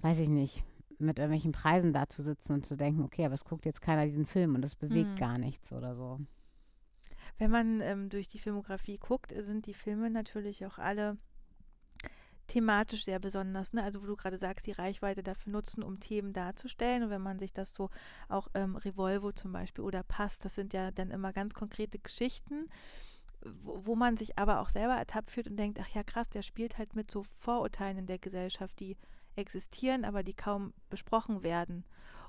[0.00, 0.64] weiß ich nicht,
[1.00, 4.04] mit irgendwelchen Preisen da zu sitzen und zu denken, okay, aber es guckt jetzt keiner
[4.06, 5.16] diesen Film und es bewegt Mhm.
[5.16, 6.20] gar nichts oder so.
[7.38, 11.16] Wenn man ähm, durch die Filmografie guckt, sind die Filme natürlich auch alle
[12.48, 13.72] thematisch sehr besonders.
[13.72, 13.82] Ne?
[13.82, 17.02] Also wo du gerade sagst, die Reichweite dafür nutzen, um Themen darzustellen.
[17.04, 17.90] Und wenn man sich das so
[18.28, 22.68] auch ähm, Revolvo zum Beispiel oder Pass, das sind ja dann immer ganz konkrete Geschichten,
[23.44, 26.42] wo, wo man sich aber auch selber ertappt fühlt und denkt, ach ja krass, der
[26.42, 28.96] spielt halt mit so Vorurteilen in der Gesellschaft, die
[29.38, 31.84] existieren, aber die kaum besprochen werden.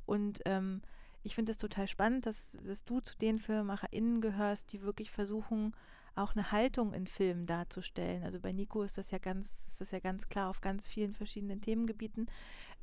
[0.06, 0.82] Und ähm,
[1.24, 5.76] ich finde es total spannend, dass, dass du zu den FilmemacherInnen gehörst, die wirklich versuchen,
[6.16, 8.24] auch eine Haltung in Filmen darzustellen.
[8.24, 11.14] Also bei Nico ist das ja ganz, ist das ja ganz klar auf ganz vielen
[11.14, 12.28] verschiedenen Themengebieten.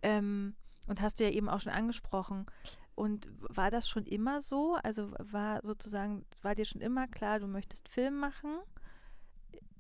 [0.03, 0.55] Ähm,
[0.87, 2.47] und hast du ja eben auch schon angesprochen.
[2.95, 4.79] Und war das schon immer so?
[4.83, 8.59] Also war sozusagen, war dir schon immer klar, du möchtest Film machen?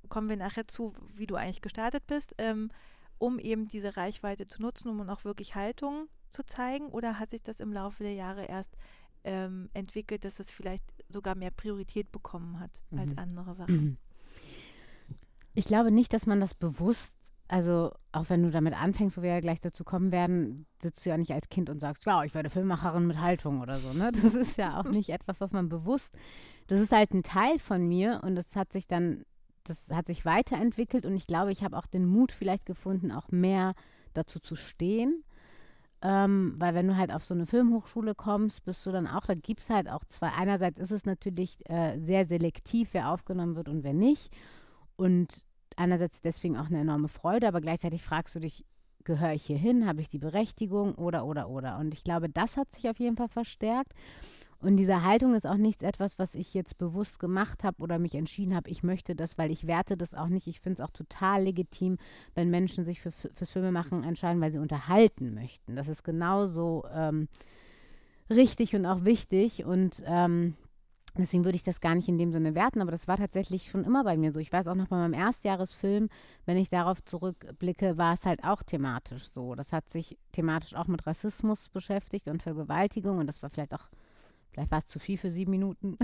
[0.09, 2.71] Kommen wir nachher zu, wie du eigentlich gestartet bist, ähm,
[3.19, 6.89] um eben diese Reichweite zu nutzen, um auch wirklich Haltung zu zeigen?
[6.89, 8.77] Oder hat sich das im Laufe der Jahre erst
[9.25, 13.19] ähm, entwickelt, dass es vielleicht sogar mehr Priorität bekommen hat als Mhm.
[13.19, 13.99] andere Sachen?
[15.55, 17.15] Ich glaube nicht, dass man das bewusst,
[17.49, 21.09] also auch wenn du damit anfängst, wo wir ja gleich dazu kommen werden, sitzt du
[21.11, 23.95] ja nicht als Kind und sagst, ja, ich werde Filmemacherin mit Haltung oder so.
[23.95, 24.13] Ne?
[24.13, 26.11] Das ist ja auch nicht etwas, was man bewusst,
[26.67, 29.25] das ist halt ein Teil von mir und das hat sich dann,
[29.69, 33.29] das hat sich weiterentwickelt und ich glaube, ich habe auch den Mut vielleicht gefunden, auch
[33.31, 33.75] mehr
[34.15, 35.25] dazu zu stehen.
[36.03, 39.35] Ähm, weil wenn du halt auf so eine Filmhochschule kommst, bist du dann auch, da
[39.35, 40.29] gibt es halt auch zwei.
[40.29, 44.31] Einerseits ist es natürlich äh, sehr selektiv, wer aufgenommen wird und wer nicht.
[44.97, 45.29] Und
[45.77, 48.65] einerseits deswegen auch eine enorme Freude, aber gleichzeitig fragst du dich,
[49.05, 51.79] gehöre ich hier hin, habe ich die Berechtigung oder, oder, oder.
[51.79, 53.93] Und ich glaube, das hat sich auf jeden Fall verstärkt.
[54.61, 58.15] Und diese Haltung ist auch nichts etwas, was ich jetzt bewusst gemacht habe oder mich
[58.15, 60.47] entschieden habe, ich möchte das, weil ich werte das auch nicht.
[60.47, 61.99] Ich finde es auch total legitim,
[62.35, 65.77] wenn Menschen sich für, fürs Filmemachen entscheiden, weil sie unterhalten möchten.
[65.77, 67.29] Das ist genauso ähm,
[68.31, 69.65] richtig und auch wichtig.
[69.65, 70.55] Und ähm,
[71.19, 73.85] Deswegen würde ich das gar nicht in dem Sinne werten, aber das war tatsächlich schon
[73.85, 74.39] immer bei mir so.
[74.39, 76.09] Ich weiß auch noch bei meinem Erstjahresfilm,
[76.45, 79.55] wenn ich darauf zurückblicke, war es halt auch thematisch so.
[79.55, 83.89] Das hat sich thematisch auch mit Rassismus beschäftigt und Vergewaltigung und das war vielleicht auch,
[84.57, 85.99] vielleicht war es zu viel für sieben Minuten.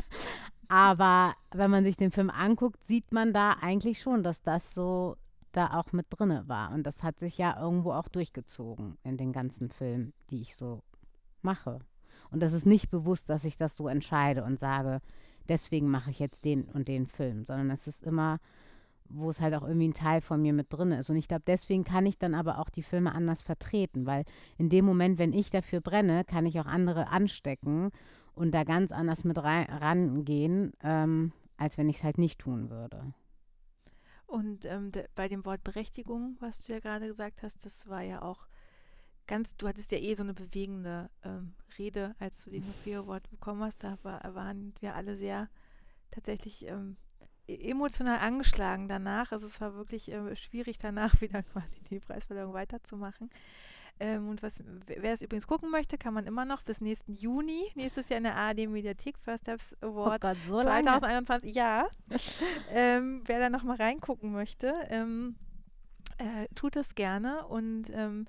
[0.68, 5.16] aber wenn man sich den Film anguckt, sieht man da eigentlich schon, dass das so
[5.52, 6.72] da auch mit drinne war.
[6.72, 10.82] Und das hat sich ja irgendwo auch durchgezogen in den ganzen Filmen, die ich so
[11.42, 11.80] mache.
[12.30, 15.02] Und das ist nicht bewusst, dass ich das so entscheide und sage,
[15.48, 18.38] deswegen mache ich jetzt den und den Film, sondern es ist immer,
[19.08, 21.10] wo es halt auch irgendwie ein Teil von mir mit drin ist.
[21.10, 24.24] Und ich glaube, deswegen kann ich dann aber auch die Filme anders vertreten, weil
[24.58, 27.90] in dem Moment, wenn ich dafür brenne, kann ich auch andere anstecken
[28.34, 33.12] und da ganz anders mit rangehen, ähm, als wenn ich es halt nicht tun würde.
[34.26, 38.22] Und ähm, bei dem Wort Berechtigung, was du ja gerade gesagt hast, das war ja
[38.22, 38.48] auch
[39.26, 43.30] ganz, du hattest ja eh so eine bewegende ähm, Rede, als du den Hoffeo Award
[43.30, 43.84] bekommen hast.
[43.84, 45.48] Da war, waren wir alle sehr
[46.10, 46.96] tatsächlich ähm,
[47.60, 49.32] emotional angeschlagen danach.
[49.32, 53.30] Also es war wirklich äh, schwierig danach wieder quasi die Preisverleihung weiterzumachen.
[54.00, 54.54] Ähm, und was,
[54.86, 58.24] wer es übrigens gucken möchte, kann man immer noch bis nächsten Juni, nächstes Jahr in
[58.24, 61.86] der ARD Mediathek First Steps Award oh Gott, so 2021, ja.
[62.70, 65.36] ähm, wer da noch mal reingucken möchte, ähm,
[66.18, 67.46] äh, tut es gerne.
[67.46, 68.26] Und ähm,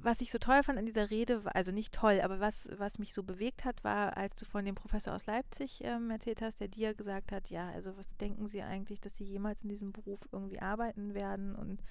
[0.00, 3.12] was ich so toll fand an dieser Rede, also nicht toll, aber was, was mich
[3.12, 6.68] so bewegt hat, war, als du von dem Professor aus Leipzig ähm, erzählt hast, der
[6.68, 10.20] dir gesagt hat, ja, also was denken Sie eigentlich, dass Sie jemals in diesem Beruf
[10.30, 11.82] irgendwie arbeiten werden und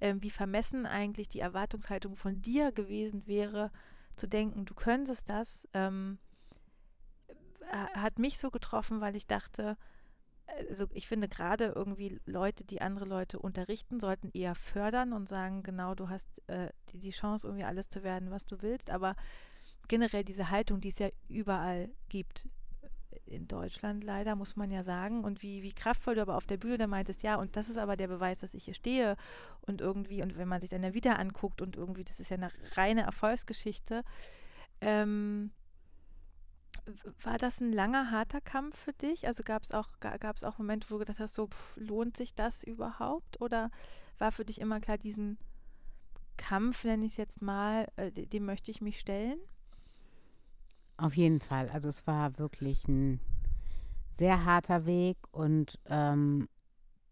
[0.00, 3.70] ähm, wie vermessen eigentlich die Erwartungshaltung von dir gewesen wäre,
[4.16, 6.18] zu denken, du könntest das, ähm,
[7.70, 9.76] hat mich so getroffen, weil ich dachte,
[10.68, 15.62] also ich finde gerade irgendwie Leute, die andere Leute unterrichten, sollten eher fördern und sagen,
[15.62, 18.90] genau, du hast äh, die, die Chance, irgendwie alles zu werden, was du willst.
[18.90, 19.16] Aber
[19.88, 22.48] generell diese Haltung, die es ja überall gibt,
[23.26, 25.24] in Deutschland leider, muss man ja sagen.
[25.24, 27.78] Und wie, wie kraftvoll du aber auf der Bühne da meintest, ja, und das ist
[27.78, 29.16] aber der Beweis, dass ich hier stehe.
[29.62, 32.36] Und irgendwie, und wenn man sich dann ja wieder anguckt und irgendwie, das ist ja
[32.36, 34.04] eine reine Erfolgsgeschichte,
[34.80, 35.50] ähm,
[37.22, 39.26] war das ein langer, harter Kampf für dich?
[39.26, 39.88] Also gab es auch,
[40.42, 43.40] auch Momente, wo du gedacht hast, so pff, lohnt sich das überhaupt?
[43.40, 43.70] Oder
[44.18, 45.38] war für dich immer klar, diesen
[46.36, 49.38] Kampf, nenne ich es jetzt mal, äh, dem möchte ich mich stellen?
[50.96, 51.68] Auf jeden Fall.
[51.70, 53.20] Also es war wirklich ein
[54.16, 56.48] sehr harter Weg und ähm,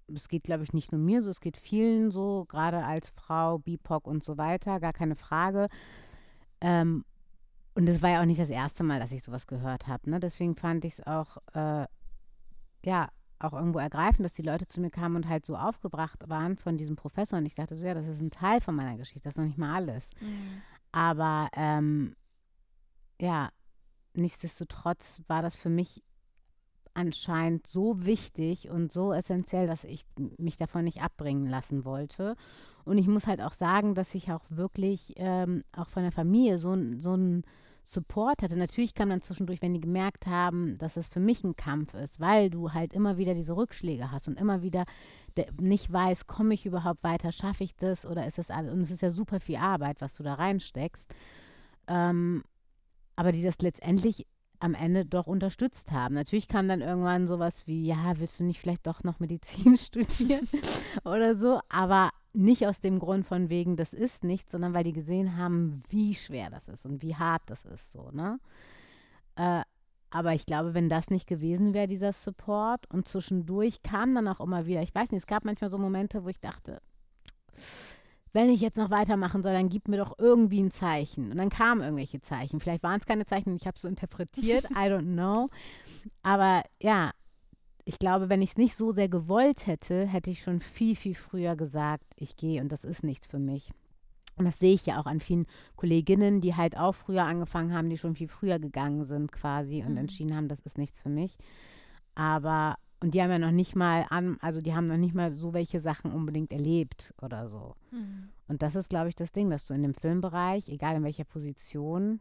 [0.08, 3.58] es geht, glaube ich, nicht nur mir so, es geht vielen so, gerade als Frau,
[3.58, 5.68] BIPOC und so weiter, gar keine Frage.
[6.61, 7.04] Ähm,
[7.74, 10.11] und es war ja auch nicht das erste Mal, dass ich sowas gehört habe.
[10.11, 10.20] Ne?
[10.20, 11.87] Deswegen fand ich es auch, äh,
[12.85, 13.08] ja,
[13.38, 16.76] auch irgendwo ergreifend, dass die Leute zu mir kamen und halt so aufgebracht waren von
[16.76, 17.38] diesem Professor.
[17.38, 19.46] Und ich dachte so, ja, das ist ein Teil von meiner Geschichte, das ist noch
[19.46, 20.11] nicht mal alles.
[20.20, 20.62] Mhm.
[20.92, 22.14] Aber ähm,
[23.20, 23.50] ja,
[24.14, 26.02] nichtsdestotrotz war das für mich
[26.94, 30.05] anscheinend so wichtig und so essentiell, dass ich
[30.38, 32.37] mich davon nicht abbringen lassen wollte.
[32.85, 36.59] Und ich muss halt auch sagen, dass ich auch wirklich ähm, auch von der Familie
[36.59, 37.44] so, so ein
[37.85, 38.57] Support hatte.
[38.57, 42.20] Natürlich kam dann zwischendurch, wenn die gemerkt haben, dass es für mich ein Kampf ist,
[42.20, 44.85] weil du halt immer wieder diese Rückschläge hast und immer wieder
[45.61, 48.90] nicht weißt, komme ich überhaupt weiter, schaffe ich das oder ist das alles, und es
[48.90, 51.09] ist ja super viel Arbeit, was du da reinsteckst.
[51.88, 52.44] Ähm,
[53.16, 54.26] aber die das letztendlich
[54.62, 56.14] am Ende doch unterstützt haben.
[56.14, 60.48] Natürlich kam dann irgendwann sowas wie, ja, willst du nicht vielleicht doch noch Medizin studieren
[61.05, 64.92] oder so, aber nicht aus dem Grund von wegen, das ist nichts, sondern weil die
[64.92, 68.38] gesehen haben, wie schwer das ist und wie hart das ist, so, ne?
[69.37, 69.62] Äh,
[70.11, 74.40] aber ich glaube, wenn das nicht gewesen wäre, dieser Support und zwischendurch kam dann auch
[74.40, 76.81] immer wieder, ich weiß nicht, es gab manchmal so Momente, wo ich dachte,
[78.33, 81.31] wenn ich jetzt noch weitermachen soll, dann gib mir doch irgendwie ein Zeichen.
[81.31, 82.61] Und dann kamen irgendwelche Zeichen.
[82.61, 85.49] Vielleicht waren es keine Zeichen, ich habe es so interpretiert, I don't know.
[86.23, 87.11] Aber ja,
[87.85, 91.14] ich glaube, wenn ich es nicht so sehr gewollt hätte, hätte ich schon viel, viel
[91.14, 93.71] früher gesagt, ich gehe und das ist nichts für mich.
[94.37, 97.90] Und das sehe ich ja auch an vielen Kolleginnen, die halt auch früher angefangen haben,
[97.90, 99.99] die schon viel früher gegangen sind quasi und mhm.
[99.99, 101.37] entschieden haben, das ist nichts für mich.
[102.14, 105.32] Aber, und die haben ja noch nicht mal an, also die haben noch nicht mal
[105.32, 107.74] so welche Sachen unbedingt erlebt oder so.
[107.90, 108.28] Mhm.
[108.46, 111.24] Und das ist, glaube ich, das Ding, dass du in dem Filmbereich, egal in welcher
[111.24, 112.20] Position,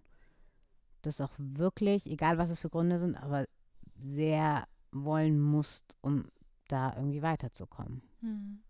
[1.03, 3.45] das auch wirklich, egal was es für Gründe sind, aber
[3.95, 6.25] sehr wollen musst, um
[6.67, 8.01] da irgendwie weiterzukommen.
[8.21, 8.63] Hm.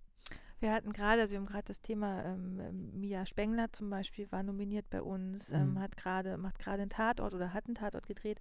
[0.60, 4.30] Wir hatten gerade, also wir haben gerade das Thema, ähm, ähm, Mia Spengler zum Beispiel
[4.32, 5.80] war nominiert bei uns, ähm, mhm.
[5.80, 8.40] hat gerade, macht gerade einen Tatort oder hat einen Tatort gedreht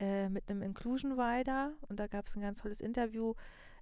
[0.00, 3.34] äh, mit einem Inclusion Rider und da gab es ein ganz tolles Interview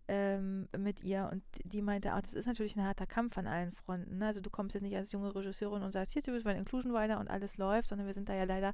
[0.08, 3.72] ähm, mit ihr und die meinte auch, das ist natürlich ein harter Kampf an allen
[3.72, 4.18] Fronten.
[4.18, 4.26] Ne?
[4.26, 6.96] Also du kommst jetzt nicht als junge Regisseurin und sagst, hier du bist mein Inclusion
[6.96, 8.72] Rider und alles läuft, sondern wir sind da ja leider,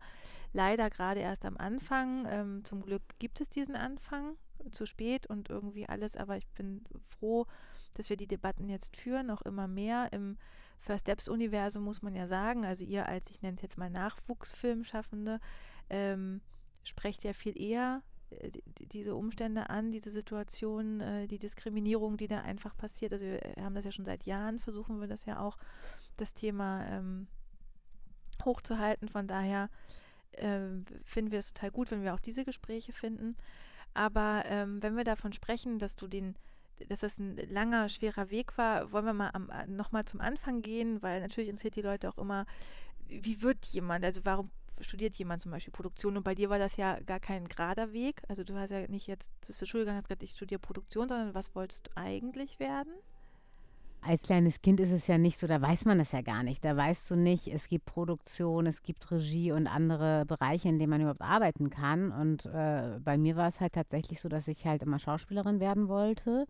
[0.53, 2.27] leider gerade erst am Anfang.
[2.29, 4.37] Ähm, zum Glück gibt es diesen Anfang,
[4.71, 7.47] zu spät und irgendwie alles, aber ich bin froh,
[7.95, 10.09] dass wir die Debatten jetzt führen, noch immer mehr.
[10.13, 10.39] Im
[10.79, 15.41] First Steps-Universum muss man ja sagen, also ihr als, ich nenne es jetzt mal Nachwuchsfilmschaffende,
[15.91, 16.41] ähm,
[16.85, 18.51] sprecht ja viel eher äh,
[18.93, 23.13] diese Umstände an, diese Situation, äh, die Diskriminierung, die da einfach passiert.
[23.13, 25.57] Also wir haben das ja schon seit Jahren, versuchen wir das ja auch,
[26.17, 27.27] das Thema ähm,
[28.45, 29.09] hochzuhalten.
[29.09, 29.69] Von daher
[30.33, 30.61] äh,
[31.05, 33.37] finden wir es total gut, wenn wir auch diese Gespräche finden.
[33.95, 36.35] Aber ähm, wenn wir davon sprechen, dass du den,
[36.89, 39.31] dass das ein langer, schwerer Weg war, wollen wir mal
[39.69, 42.47] nochmal zum Anfang gehen, weil natürlich interessiert die Leute auch immer,
[43.07, 46.77] wie wird jemand, also warum studiert jemand zum Beispiel Produktion und bei dir war das
[46.77, 48.23] ja gar kein gerader Weg.
[48.29, 50.61] Also du hast ja nicht jetzt, du bist zur Schule gegangen, hast gesagt, ich studiere
[50.61, 52.93] Produktion, sondern was wolltest du eigentlich werden?
[54.07, 56.65] als kleines Kind ist es ja nicht so, da weiß man es ja gar nicht.
[56.65, 60.91] Da weißt du nicht, es gibt Produktion, es gibt Regie und andere Bereiche, in denen
[60.91, 62.13] man überhaupt arbeiten kann.
[62.13, 65.89] Und äh, bei mir war es halt tatsächlich so, dass ich halt immer Schauspielerin werden
[65.89, 66.47] wollte.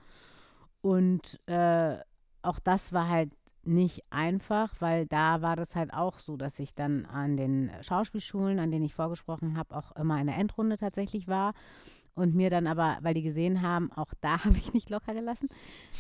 [0.81, 1.97] Und äh,
[2.43, 3.31] auch das war halt
[3.66, 8.59] nicht einfach, weil da war das halt auch so, dass ich dann an den Schauspielschulen,
[8.59, 11.55] an denen ich vorgesprochen habe, auch immer in der Endrunde tatsächlich war
[12.14, 15.48] und mir dann aber, weil die gesehen haben, auch da habe ich nicht locker gelassen,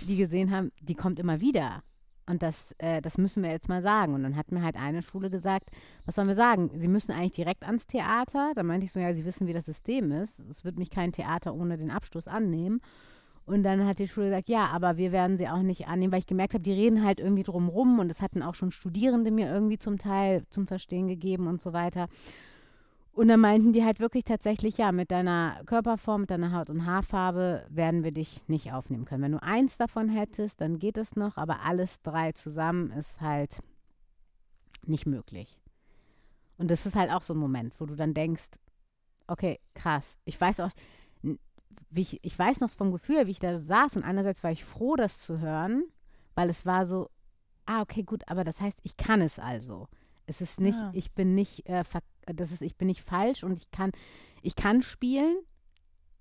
[0.02, 1.82] die gesehen haben, die kommt immer wieder.
[2.26, 4.14] Und das, äh, das müssen wir jetzt mal sagen.
[4.14, 5.68] Und dann hat mir halt eine Schule gesagt,
[6.06, 6.70] was sollen wir sagen?
[6.74, 8.52] Sie müssen eigentlich direkt ans Theater.
[8.54, 10.38] Da meinte ich so, ja, Sie wissen, wie das System ist.
[10.38, 12.80] Es wird mich kein Theater ohne den Abschluss annehmen.
[13.46, 16.20] Und dann hat die Schule gesagt, ja, aber wir werden sie auch nicht annehmen, weil
[16.20, 19.52] ich gemerkt habe, die reden halt irgendwie drumrum und es hatten auch schon Studierende mir
[19.52, 22.08] irgendwie zum Teil zum Verstehen gegeben und so weiter.
[23.12, 26.84] Und dann meinten die halt wirklich tatsächlich, ja, mit deiner Körperform, mit deiner Haut- und
[26.84, 29.22] Haarfarbe werden wir dich nicht aufnehmen können.
[29.22, 33.60] Wenn du eins davon hättest, dann geht es noch, aber alles drei zusammen ist halt
[34.84, 35.60] nicht möglich.
[36.58, 38.48] Und das ist halt auch so ein Moment, wo du dann denkst,
[39.28, 40.16] okay, krass.
[40.24, 40.70] Ich weiß auch,
[41.94, 44.96] ich, ich weiß noch vom Gefühl, wie ich da saß und einerseits war ich froh,
[44.96, 45.84] das zu hören,
[46.34, 47.10] weil es war so,
[47.66, 49.88] ah, okay, gut, aber das heißt, ich kann es also.
[50.26, 50.90] Es ist nicht, ja.
[50.94, 51.84] ich bin nicht, äh,
[52.26, 53.92] das ist, ich bin nicht falsch und ich kann,
[54.42, 55.36] ich kann spielen,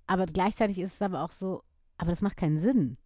[0.08, 1.64] aber gleichzeitig ist es aber auch so,
[1.98, 2.98] aber das macht keinen Sinn.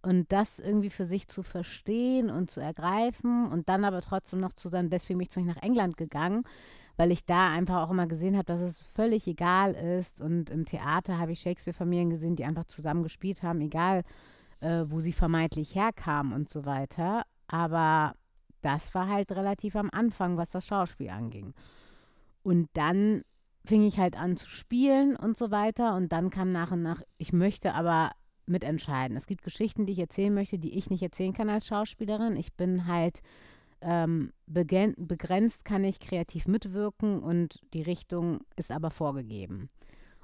[0.00, 4.52] Und das irgendwie für sich zu verstehen und zu ergreifen und dann aber trotzdem noch
[4.52, 6.44] zu sein, deswegen bin ich nach England gegangen,
[6.98, 10.20] weil ich da einfach auch immer gesehen habe, dass es völlig egal ist.
[10.20, 14.02] Und im Theater habe ich Shakespeare-Familien gesehen, die einfach zusammen gespielt haben, egal
[14.60, 17.22] äh, wo sie vermeintlich herkamen und so weiter.
[17.46, 18.14] Aber
[18.62, 21.54] das war halt relativ am Anfang, was das Schauspiel anging.
[22.42, 23.22] Und dann
[23.64, 25.94] fing ich halt an zu spielen und so weiter.
[25.94, 28.10] Und dann kam nach und nach, ich möchte aber
[28.46, 29.16] mitentscheiden.
[29.16, 32.36] Es gibt Geschichten, die ich erzählen möchte, die ich nicht erzählen kann als Schauspielerin.
[32.36, 33.20] Ich bin halt
[33.80, 39.70] ähm, begrenzt, kann ich kreativ mitwirken und die Richtung ist aber vorgegeben.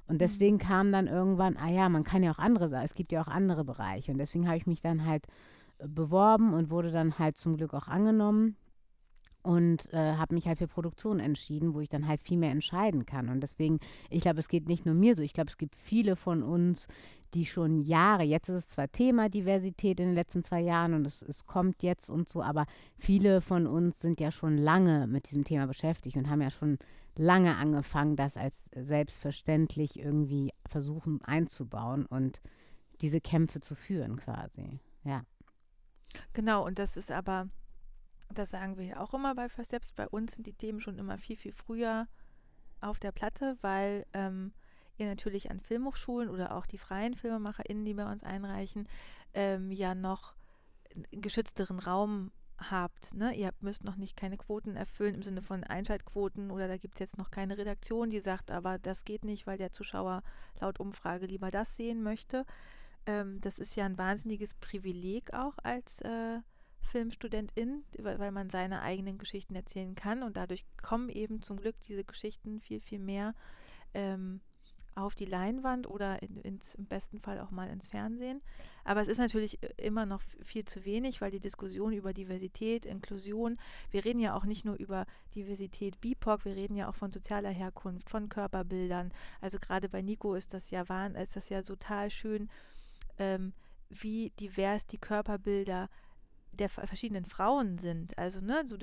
[0.07, 0.61] Und deswegen mhm.
[0.61, 3.65] kam dann irgendwann, ah ja, man kann ja auch andere es gibt ja auch andere
[3.65, 4.13] Bereiche.
[4.13, 5.27] Und deswegen habe ich mich dann halt
[5.79, 8.57] äh, beworben und wurde dann halt zum Glück auch angenommen
[9.43, 13.05] und äh, habe mich halt für Produktion entschieden, wo ich dann halt viel mehr entscheiden
[13.07, 13.29] kann.
[13.29, 13.79] Und deswegen,
[14.11, 16.87] ich glaube, es geht nicht nur mir so, ich glaube, es gibt viele von uns,
[17.35, 21.07] die schon Jahre, jetzt ist es zwar Thema Diversität in den letzten zwei Jahren und
[21.07, 22.67] es, es kommt jetzt und so, aber
[22.97, 26.79] viele von uns sind ja schon lange mit diesem Thema beschäftigt und haben ja schon
[27.17, 32.41] lange angefangen, das als selbstverständlich irgendwie versuchen einzubauen und
[33.01, 34.81] diese Kämpfe zu führen quasi.
[35.05, 35.25] Ja.
[36.33, 37.49] Genau, und das ist aber,
[38.33, 40.99] das sagen wir ja auch immer bei First Steps, bei uns sind die Themen schon
[40.99, 42.07] immer viel, viel früher
[42.81, 44.53] auf der Platte, weil ähm,
[44.99, 48.89] ihr natürlich an Filmhochschulen oder auch die freien FilmemacherInnen, die bei uns einreichen,
[49.35, 50.35] ähm, ja noch
[50.95, 53.15] einen geschützteren Raum habt.
[53.15, 53.35] Ne?
[53.35, 57.01] Ihr müsst noch nicht keine Quoten erfüllen im Sinne von Einschaltquoten oder da gibt es
[57.01, 60.23] jetzt noch keine Redaktion, die sagt, aber das geht nicht, weil der Zuschauer
[60.61, 62.47] laut Umfrage lieber das sehen möchte.
[63.07, 66.39] Ähm, das ist ja ein wahnsinniges Privileg auch als äh,
[66.81, 72.05] Filmstudentin, weil, man seine eigenen Geschichten erzählen kann und dadurch kommen eben zum Glück diese
[72.05, 73.35] Geschichten viel, viel mehr
[73.95, 74.41] ähm,
[74.97, 78.41] auf die Leinwand oder in, ins, im besten Fall auch mal ins Fernsehen.
[78.85, 82.87] Aber es ist natürlich äh, immer noch viel zu wenig, weil die Diskussion über Diversität,
[82.87, 83.57] Inklusion,
[83.91, 87.51] wir reden ja auch nicht nur über Diversität BIPOC, wir reden ja auch von sozialer
[87.51, 89.13] Herkunft, von Körperbildern.
[89.41, 92.49] Also gerade bei Nico ist das ja ist das ja total schön,
[93.19, 93.53] ähm,
[93.89, 95.89] wie divers die Körperbilder
[96.55, 98.17] der verschiedenen Frauen sind.
[98.19, 98.77] Also, ne, so,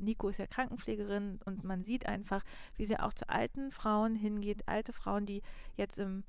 [0.00, 2.42] Nico ist ja Krankenpflegerin und man sieht einfach,
[2.76, 5.42] wie sie auch zu alten Frauen hingeht, alte Frauen, die
[5.76, 6.24] jetzt im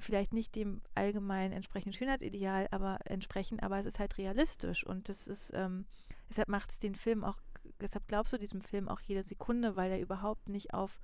[0.00, 5.26] vielleicht nicht dem allgemein entsprechenden Schönheitsideal aber entsprechen, aber es ist halt realistisch und das
[5.26, 5.86] ist, ähm,
[6.28, 7.38] deshalb macht es den Film auch,
[7.80, 11.00] deshalb glaubst du diesem Film auch jede Sekunde, weil er überhaupt nicht auf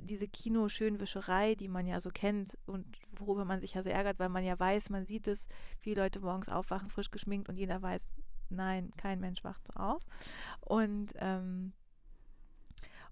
[0.00, 2.86] diese Kino-Schönwischerei, die man ja so kennt und
[3.18, 5.48] worüber man sich ja so ärgert, weil man ja weiß, man sieht es,
[5.82, 8.08] wie Leute morgens aufwachen, frisch geschminkt und jeder weiß,
[8.50, 10.02] nein, kein Mensch wacht so auf.
[10.60, 11.72] Und, ähm,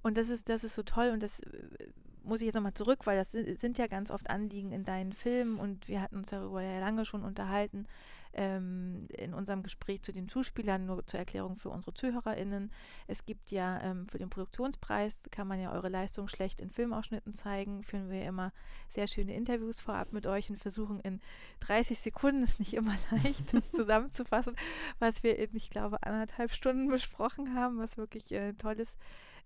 [0.02, 1.88] und das ist, das ist so toll und das äh,
[2.22, 5.58] muss ich jetzt nochmal zurück, weil das sind ja ganz oft Anliegen in deinen Filmen
[5.58, 7.86] und wir hatten uns darüber ja lange schon unterhalten
[8.32, 12.70] ähm, in unserem Gespräch zu den Zuspielern, nur zur Erklärung für unsere ZuhörerInnen.
[13.06, 17.34] Es gibt ja ähm, für den Produktionspreis, kann man ja eure Leistung schlecht in Filmausschnitten
[17.34, 18.52] zeigen, führen wir immer
[18.88, 21.20] sehr schöne Interviews vorab mit euch und versuchen in
[21.60, 24.54] 30 Sekunden, ist nicht immer leicht, das zusammenzufassen,
[24.98, 28.96] was wir in, ich glaube, anderthalb Stunden besprochen haben, was wirklich ein äh, tolles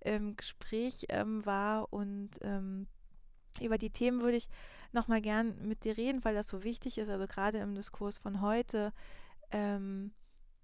[0.03, 2.87] ähm, Gespräch ähm, war und ähm,
[3.61, 4.49] über die Themen würde ich
[4.95, 8.41] nochmal gern mit dir reden, weil das so wichtig ist, also gerade im Diskurs von
[8.41, 8.93] heute,
[9.51, 10.13] ähm,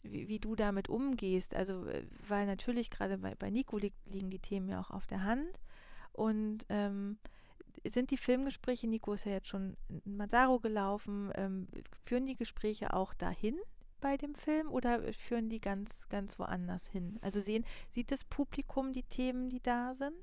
[0.02, 1.54] wie, wie, du damit umgehst.
[1.54, 5.06] Also, äh, weil natürlich gerade bei, bei Nico li liegen die Themen ja auch auf
[5.06, 5.60] der Hand.
[6.12, 7.18] Und ähm,
[7.84, 11.68] sind die Filmgespräche, Nico ist ja jetzt schon in Mazzaro gelaufen, ähm,
[12.04, 13.56] führen die Gespräche auch dahin
[14.00, 17.18] bei dem Film oder führen die ganz, ganz woanders hin?
[17.22, 20.16] Also sehen, sieht das Publikum die Themen, die da sind?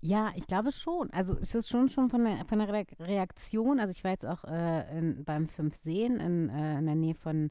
[0.00, 1.10] Ja, ich glaube schon.
[1.10, 2.68] Also es ist schon schon von der, von der
[3.00, 3.80] Reaktion.
[3.80, 7.14] Also ich war jetzt auch äh, in, beim Fünf Seen in, äh, in der Nähe
[7.14, 7.50] von,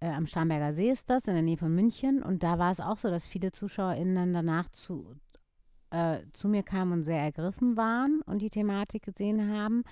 [0.00, 2.22] äh, am Starnberger See ist das, in der Nähe von München.
[2.22, 5.14] Und da war es auch so, dass viele ZuschauerInnen danach zu,
[5.90, 9.82] äh, zu mir kamen und sehr ergriffen waren und die Thematik gesehen haben.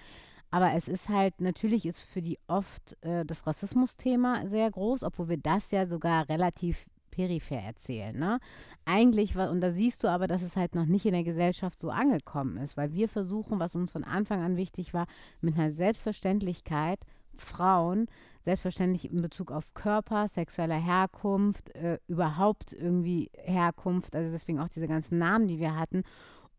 [0.51, 5.29] Aber es ist halt, natürlich ist für die oft äh, das Rassismusthema sehr groß, obwohl
[5.29, 8.17] wir das ja sogar relativ peripher erzählen.
[8.17, 8.39] Ne?
[8.85, 11.91] Eigentlich, und da siehst du aber, dass es halt noch nicht in der Gesellschaft so
[11.91, 15.07] angekommen ist, weil wir versuchen, was uns von Anfang an wichtig war,
[15.41, 17.01] mit einer Selbstverständlichkeit
[17.39, 18.07] Frauen
[18.45, 24.89] selbstverständlich in Bezug auf Körper, sexueller Herkunft, äh, überhaupt irgendwie Herkunft, also deswegen auch diese
[24.89, 26.05] ganzen Namen, die wir hatten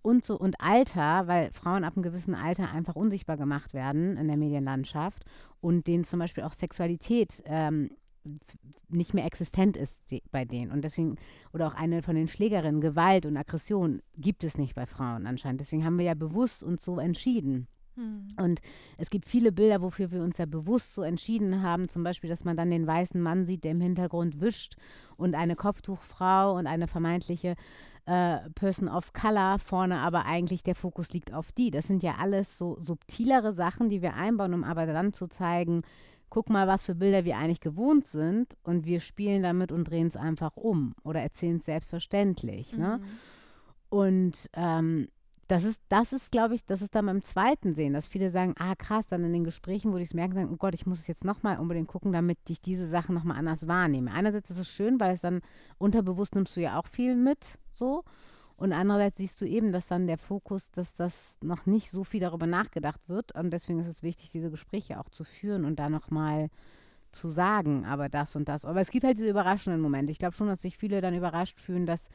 [0.02, 4.28] und so und Alter, weil Frauen ab einem gewissen Alter einfach unsichtbar gemacht werden in
[4.28, 5.24] der Medienlandschaft
[5.62, 7.89] und denen zum Beispiel auch Sexualität ähm,
[8.90, 10.02] nicht mehr existent ist
[10.32, 10.71] bei denen.
[10.71, 11.15] Und deswegen,
[11.54, 15.62] oder auch eine von den Schlägerinnen, Gewalt und Aggression gibt es nicht bei Frauen anscheinend.
[15.62, 17.67] Deswegen haben wir ja bewusst uns so entschieden.
[17.96, 18.28] Hm.
[18.40, 18.62] Und
[18.98, 21.90] es gibt viele Bilder, wofür wir uns ja bewusst so entschieden haben.
[21.90, 24.75] Zum Beispiel, dass man dann den weißen Mann sieht, der im Hintergrund wischt
[25.17, 27.56] und eine Kopftuchfrau und eine vermeintliche
[28.08, 31.71] äh, Person of Color vorne, aber eigentlich der Fokus liegt auf die.
[31.71, 35.82] Das sind ja alles so subtilere Sachen, die wir einbauen, um aber dann zu zeigen,
[36.30, 40.08] guck mal, was für Bilder wir eigentlich gewohnt sind und wir spielen damit und drehen
[40.08, 42.73] es einfach um oder erzählen es selbstverständlich.
[42.73, 43.00] Ne?
[43.00, 43.04] Mhm.
[43.90, 45.08] Und ähm,
[45.48, 48.54] das ist, das ist, glaube ich, das ist dann beim zweiten Sehen, dass viele sagen,
[48.60, 51.00] ah krass, dann in den Gesprächen, wo die es merken, sagen, oh Gott, ich muss
[51.00, 54.12] es jetzt nochmal unbedingt gucken, damit ich diese Sachen nochmal anders wahrnehme.
[54.12, 55.42] Einerseits ist es schön, weil es dann
[55.78, 57.40] unterbewusst nimmst du ja auch viel mit,
[57.73, 58.04] so.
[58.58, 62.20] Und andererseits siehst du eben, dass dann der Fokus, dass das noch nicht so viel
[62.20, 63.32] darüber nachgedacht wird.
[63.34, 66.50] Und deswegen ist es wichtig, diese Gespräche auch zu führen und da nochmal
[67.12, 68.66] zu sagen, aber das und das.
[68.66, 70.12] Aber es gibt halt diese überraschenden Momente.
[70.12, 72.10] Ich glaube schon, dass sich viele dann überrascht fühlen, dass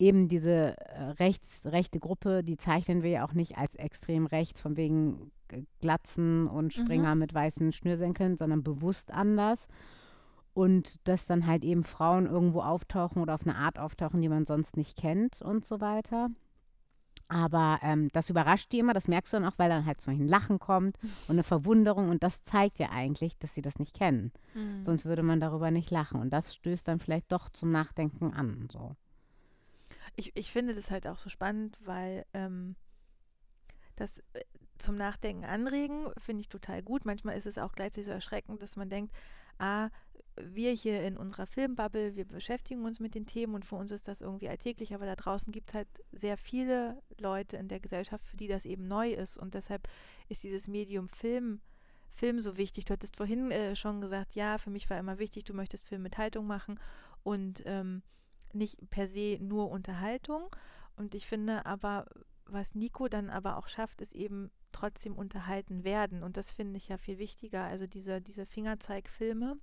[0.00, 4.60] eben diese äh, rechts, rechte Gruppe, die zeichnen wir ja auch nicht als extrem rechts,
[4.60, 5.30] von wegen
[5.80, 9.68] Glatzen und Springer mit weißen Schnürsenkeln, sondern bewusst anders.
[10.60, 14.44] Und dass dann halt eben Frauen irgendwo auftauchen oder auf eine Art auftauchen, die man
[14.44, 16.28] sonst nicht kennt und so weiter.
[17.28, 20.12] Aber ähm, das überrascht die immer, das merkst du dann auch, weil dann halt zum
[20.12, 20.98] Beispiel ein Lachen kommt
[21.28, 24.32] und eine Verwunderung und das zeigt ja eigentlich, dass sie das nicht kennen.
[24.52, 24.84] Mhm.
[24.84, 26.20] Sonst würde man darüber nicht lachen.
[26.20, 28.68] Und das stößt dann vielleicht doch zum Nachdenken an.
[28.70, 28.96] So.
[30.16, 32.76] ich, ich finde das halt auch so spannend, weil ähm,
[33.96, 34.42] das äh,
[34.76, 37.06] zum Nachdenken anregen finde ich total gut.
[37.06, 39.14] Manchmal ist es auch gleichzeitig so erschreckend, dass man denkt,
[39.60, 39.90] ah,
[40.36, 44.08] wir hier in unserer Filmbubble, wir beschäftigen uns mit den Themen und für uns ist
[44.08, 48.26] das irgendwie alltäglich, aber da draußen gibt es halt sehr viele Leute in der Gesellschaft,
[48.26, 49.88] für die das eben neu ist und deshalb
[50.28, 51.60] ist dieses Medium Film,
[52.12, 52.86] Film so wichtig.
[52.86, 56.02] Du hattest vorhin äh, schon gesagt, ja, für mich war immer wichtig, du möchtest Film
[56.02, 56.80] mit Haltung machen
[57.22, 58.02] und ähm,
[58.52, 60.54] nicht per se nur Unterhaltung.
[60.96, 62.06] Und ich finde aber,
[62.52, 66.22] was Nico dann aber auch schafft, ist eben trotzdem unterhalten werden.
[66.22, 67.64] Und das finde ich ja viel wichtiger.
[67.64, 69.56] Also diese, diese Fingerzeigfilme.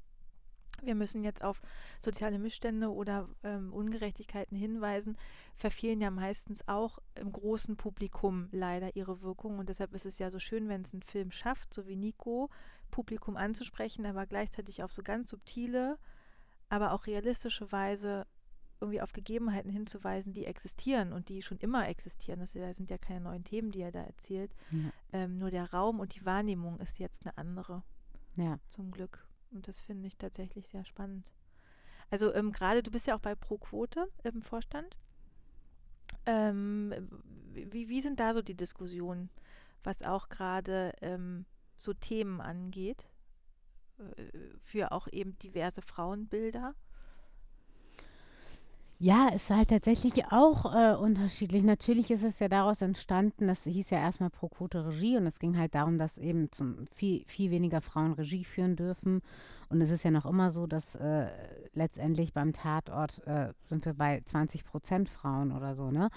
[0.83, 1.61] Wir müssen jetzt auf
[1.99, 5.17] soziale Missstände oder ähm, Ungerechtigkeiten hinweisen,
[5.55, 9.57] verfehlen ja meistens auch im großen Publikum leider ihre Wirkung.
[9.57, 12.51] Und deshalb ist es ja so schön, wenn es einen Film schafft, so wie Nico,
[12.91, 15.97] Publikum anzusprechen, aber gleichzeitig auf so ganz subtile,
[16.69, 18.27] aber auch realistische Weise
[18.79, 22.39] irgendwie auf Gegebenheiten hinzuweisen, die existieren und die schon immer existieren.
[22.39, 24.53] Das sind ja keine neuen Themen, die er da erzählt.
[24.71, 24.91] Ja.
[25.13, 27.83] Ähm, nur der Raum und die Wahrnehmung ist jetzt eine andere,
[28.35, 28.59] Ja.
[28.69, 29.25] zum Glück.
[29.51, 31.31] Und das finde ich tatsächlich sehr spannend.
[32.09, 34.95] Also ähm, gerade, du bist ja auch bei Pro Quote im Vorstand.
[36.25, 36.93] Ähm,
[37.53, 39.29] wie, wie sind da so die Diskussionen,
[39.83, 41.45] was auch gerade ähm,
[41.77, 43.09] so Themen angeht,
[43.97, 44.25] äh,
[44.61, 46.75] für auch eben diverse Frauenbilder?
[48.99, 51.63] Ja, ist halt tatsächlich auch äh, unterschiedlich.
[51.63, 55.37] Natürlich ist es ja daraus entstanden, das hieß ja erstmal Pro Quote Regie und es
[55.37, 59.21] ging halt darum, dass eben zum, viel, viel weniger Frauen Regie führen dürfen.
[59.69, 61.27] Und es ist ja noch immer so, dass äh,
[61.75, 66.09] letztendlich beim Tatort äh, sind wir bei 20 Prozent Frauen oder so, ne?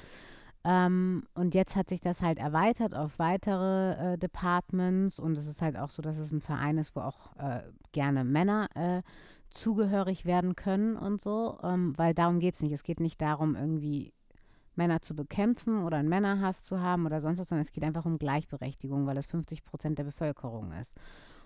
[0.65, 5.63] Ähm, und jetzt hat sich das halt erweitert auf weitere äh, Departments und es ist
[5.63, 7.61] halt auch so, dass es ein Verein ist, wo auch äh,
[7.93, 9.03] gerne Männer äh,
[9.51, 12.73] zugehörig werden können und so, ähm, weil darum geht es nicht.
[12.73, 14.13] Es geht nicht darum, irgendwie
[14.77, 18.05] Männer zu bekämpfen oder einen Männerhass zu haben oder sonst was, sondern es geht einfach
[18.05, 20.95] um Gleichberechtigung, weil es 50 Prozent der Bevölkerung ist.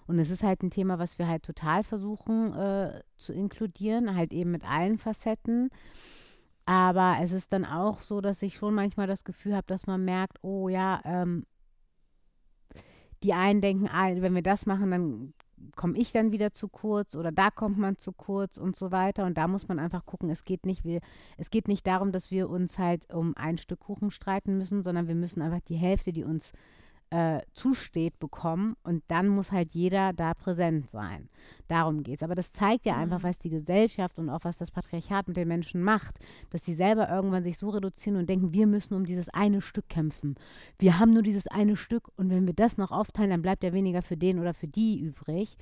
[0.07, 4.33] Und es ist halt ein Thema, was wir halt total versuchen äh, zu inkludieren, halt
[4.33, 5.71] eben mit allen Facetten.
[6.67, 10.05] Aber es ist dann auch so, dass ich schon manchmal das Gefühl habe, dass man
[10.05, 11.47] merkt, oh ja, ähm,
[13.23, 15.35] die einen denken, ah, wenn wir das machen, dann
[15.77, 19.25] komme ich dann wieder zu kurz oder da kommt man zu kurz und so weiter.
[19.25, 21.01] Und da muss man einfach gucken, es geht nicht, wir,
[21.37, 25.09] es geht nicht darum, dass wir uns halt um ein Stück Kuchen streiten müssen, sondern
[25.09, 26.53] wir müssen einfach die Hälfte, die uns
[27.11, 28.77] äh, zusteht, bekommen.
[28.83, 31.29] Und dann muss halt jeder da präsent sein.
[31.69, 32.23] Darum geht es.
[32.23, 33.25] Aber das zeigt ja einfach, Mhm.
[33.25, 36.19] was die Gesellschaft und auch was das Patriarchat mit den Menschen macht,
[36.51, 39.89] dass die selber irgendwann sich so reduzieren und denken, wir müssen um dieses eine Stück
[39.89, 40.35] kämpfen.
[40.79, 43.73] Wir haben nur dieses eine Stück und wenn wir das noch aufteilen, dann bleibt ja
[43.73, 45.57] weniger für den oder für die übrig.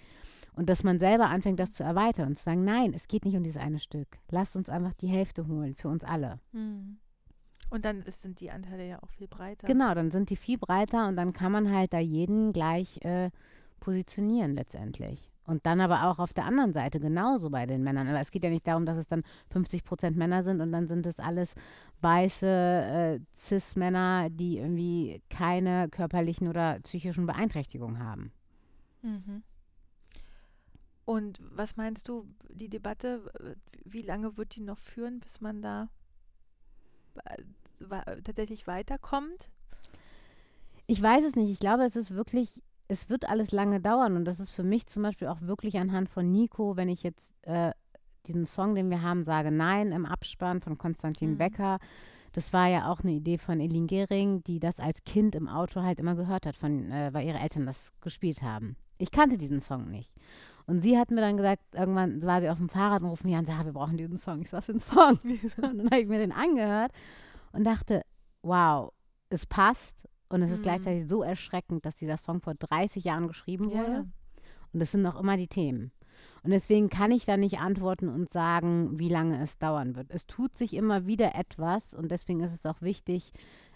[0.55, 3.37] Und dass man selber anfängt, das zu erweitern und zu sagen, nein, es geht nicht
[3.37, 4.19] um dieses eine Stück.
[4.31, 6.41] Lasst uns einfach die Hälfte holen für uns alle.
[6.53, 6.99] Hm.
[7.73, 9.67] Und dann ist, sind die Anteile ja auch viel breiter.
[9.67, 13.31] Genau, dann sind die viel breiter und dann kann man halt da jeden gleich äh,
[13.81, 15.31] positionieren letztendlich.
[15.47, 18.09] Und dann aber auch auf der anderen Seite genauso bei den Männern.
[18.09, 20.87] Aber es geht ja nicht darum, dass es dann 50 Prozent Männer sind und dann
[20.87, 21.55] sind es alles
[22.03, 28.33] weiße äh, Cis-Männer, die irgendwie keine körperlichen oder psychischen Beeinträchtigungen haben.
[29.01, 29.43] Mhm.
[31.07, 33.55] Und was meinst du, die Debatte, äh,
[33.87, 35.89] wie lange wird die noch führen, bis man da
[37.25, 37.43] äh,
[38.25, 39.51] tatsächlich weiterkommt?
[40.87, 41.51] Ich weiß es nicht.
[41.51, 44.17] Ich glaube, es ist wirklich, es wird alles lange dauern.
[44.17, 47.33] Und das ist für mich zum Beispiel auch wirklich anhand von Nico, wenn ich jetzt
[47.43, 47.73] äh,
[48.27, 51.39] diesen Song, den wir haben, sage Nein im Abspann von Konstantin Mhm.
[51.39, 51.79] Becker,
[52.35, 55.83] Das war ja auch eine Idee von Elin Gehring, die das als Kind im Auto
[55.83, 58.77] halt immer gehört hat, von, äh, weil ihre Eltern das gespielt haben.
[58.97, 60.11] Ich kannte diesen Song nicht.
[60.67, 63.37] Und sie hat mir dann gesagt, irgendwann war sie auf dem Fahrrad und ruft mich
[63.37, 64.41] an sagt, wir brauchen diesen Song.
[64.41, 65.19] Ich so, was für ein Song?
[65.57, 66.93] und dann habe ich mir den angehört
[67.53, 68.03] und dachte,
[68.43, 68.93] wow,
[69.31, 69.97] es passt
[70.29, 70.63] und es ist Mhm.
[70.63, 73.93] gleichzeitig so erschreckend, dass dieser Song vor 30 Jahren geschrieben wurde.
[73.93, 74.05] ja.
[74.73, 75.93] Und das sind noch immer die Themen.
[76.43, 80.11] Und deswegen kann ich da nicht antworten und sagen, wie lange es dauern wird.
[80.11, 83.33] Es tut sich immer wieder etwas und deswegen ist es auch wichtig,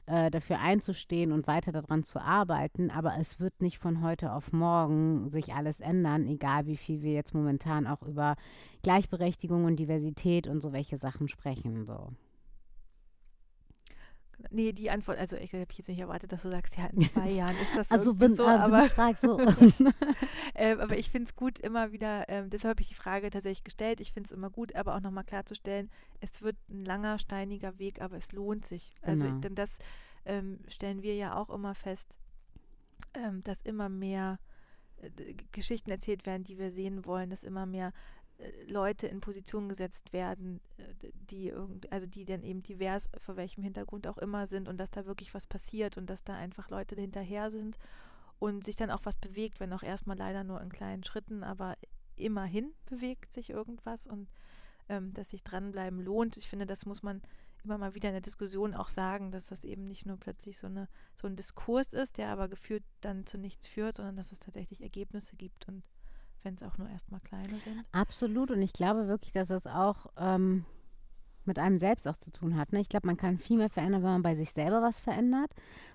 [0.07, 2.91] äh, dafür einzustehen und weiter daran zu arbeiten.
[2.91, 7.13] Aber es wird nicht von heute auf morgen sich alles ändern, egal wie viel wir
[7.13, 8.37] jetzt momentan auch über
[8.83, 11.85] Gleichberechtigung und Diversität und so welche Sachen sprechen.
[11.85, 12.09] So.
[14.51, 17.31] Nee, die Antwort, also ich habe jetzt nicht erwartet, dass du sagst, ja, in zwei
[17.31, 19.39] Jahren ist das Also bin, so, du aber, bist stark so.
[20.55, 23.65] ähm, aber ich finde es gut, immer wieder, ähm, deshalb habe ich die Frage tatsächlich
[23.65, 27.79] gestellt, ich finde es immer gut, aber auch nochmal klarzustellen, es wird ein langer, steiniger
[27.79, 28.95] Weg, aber es lohnt sich.
[29.03, 29.41] Also ich, Genau.
[29.41, 29.79] denn das
[30.27, 32.19] ähm, stellen wir ja auch immer fest,
[33.15, 34.39] ähm, dass immer mehr
[35.01, 37.93] äh, Geschichten erzählt werden, die wir sehen wollen, dass immer mehr
[38.67, 43.63] Leute in Positionen gesetzt werden, äh, die irgend, also die dann eben divers, vor welchem
[43.63, 46.97] Hintergrund auch immer sind und dass da wirklich was passiert und dass da einfach Leute
[46.97, 47.79] hinterher sind
[48.39, 51.77] und sich dann auch was bewegt, wenn auch erstmal leider nur in kleinen Schritten, aber
[52.17, 54.29] immerhin bewegt sich irgendwas und
[54.89, 56.37] ähm, dass sich dranbleiben lohnt.
[56.37, 57.23] Ich finde, das muss man
[57.65, 60.67] immer mal wieder in der Diskussion auch sagen, dass das eben nicht nur plötzlich so,
[60.67, 64.39] eine, so ein Diskurs ist, der aber geführt dann zu nichts führt, sondern dass es
[64.39, 65.83] tatsächlich Ergebnisse gibt und
[66.47, 67.85] wenn es auch nur erstmal kleine sind.
[67.93, 68.51] Absolut.
[68.51, 70.65] Und ich glaube wirklich, dass das auch ähm,
[71.45, 72.73] mit einem selbst auch zu tun hat.
[72.73, 72.81] Ne?
[72.81, 75.51] Ich glaube, man kann viel mehr verändern, wenn man bei sich selber was verändert,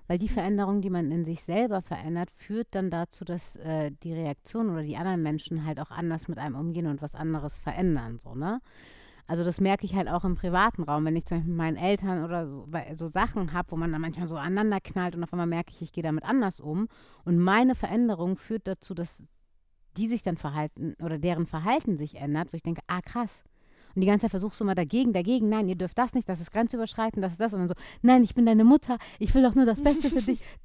[0.06, 4.12] weil die Veränderung, die man in sich selber verändert, führt dann dazu, dass äh, die
[4.12, 8.18] Reaktion oder die anderen Menschen halt auch anders mit einem umgehen und was anderes verändern.
[8.18, 8.60] So, ne?
[9.26, 11.76] Also das merke ich halt auch im privaten Raum, wenn ich zum Beispiel mit meinen
[11.76, 15.32] Eltern oder so, so Sachen habe, wo man dann manchmal so aneinander knallt und auf
[15.32, 16.88] einmal merke ich, ich gehe damit anders um.
[17.24, 19.22] Und meine Veränderung führt dazu, dass
[19.96, 23.44] die sich dann verhalten oder deren Verhalten sich ändert, wo ich denke, ah krass.
[23.94, 26.40] Und die ganze Zeit versuchst du mal dagegen, dagegen, nein, ihr dürft das nicht, das
[26.40, 27.52] ist grenzüberschreitend, das ist das.
[27.52, 30.22] Und dann so, nein, ich bin deine Mutter, ich will doch nur das Beste für
[30.22, 30.40] dich.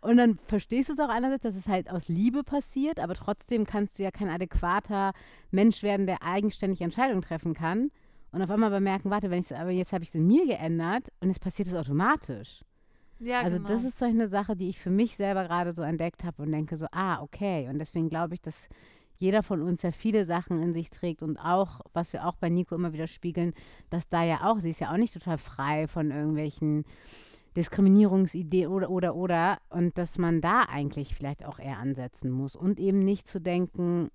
[0.00, 3.66] Und dann verstehst du es auch einerseits, dass es halt aus Liebe passiert, aber trotzdem
[3.66, 5.12] kannst du ja kein adäquater
[5.50, 7.90] Mensch werden, der eigenständig Entscheidungen treffen kann.
[8.30, 11.08] Und auf einmal bemerken, warte, wenn ich aber jetzt habe ich es in mir geändert
[11.20, 12.60] und es passiert es automatisch.
[13.20, 13.68] Ja, Also genau.
[13.68, 16.52] das ist so eine Sache, die ich für mich selber gerade so entdeckt habe und
[16.52, 17.68] denke so, ah, okay.
[17.68, 18.68] Und deswegen glaube ich, dass
[19.16, 22.48] jeder von uns ja viele Sachen in sich trägt und auch, was wir auch bei
[22.48, 23.52] Nico immer wieder spiegeln,
[23.90, 26.84] dass da ja auch, sie ist ja auch nicht total frei von irgendwelchen
[27.56, 29.58] Diskriminierungsideen oder, oder, oder.
[29.70, 34.10] Und dass man da eigentlich vielleicht auch eher ansetzen muss und eben nicht zu denken,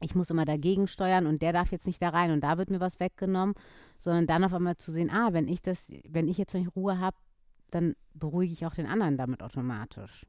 [0.00, 2.70] ich muss immer dagegen steuern und der darf jetzt nicht da rein und da wird
[2.70, 3.54] mir was weggenommen,
[3.98, 6.98] sondern dann auf einmal zu sehen, ah, wenn ich das, wenn ich jetzt nicht Ruhe
[6.98, 7.16] habe,
[7.70, 10.26] dann beruhige ich auch den anderen damit automatisch.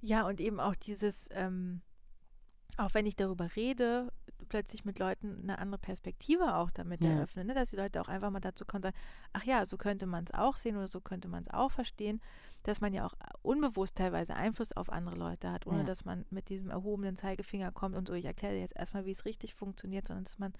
[0.00, 1.80] Ja, und eben auch dieses, ähm,
[2.76, 4.12] auch wenn ich darüber rede,
[4.48, 7.10] plötzlich mit Leuten eine andere Perspektive auch damit Ja.
[7.10, 7.54] eröffnen, ne?
[7.54, 8.96] dass die Leute auch einfach mal dazu kommen und sagen,
[9.32, 12.20] ach ja, so könnte man es auch sehen oder so könnte man es auch verstehen,
[12.62, 15.84] dass man ja auch unbewusst teilweise Einfluss auf andere Leute hat, ohne Ja.
[15.84, 19.12] dass man mit diesem erhobenen Zeigefinger kommt und so, ich erkläre dir jetzt erstmal, wie
[19.12, 20.52] es richtig funktioniert, sondern dass man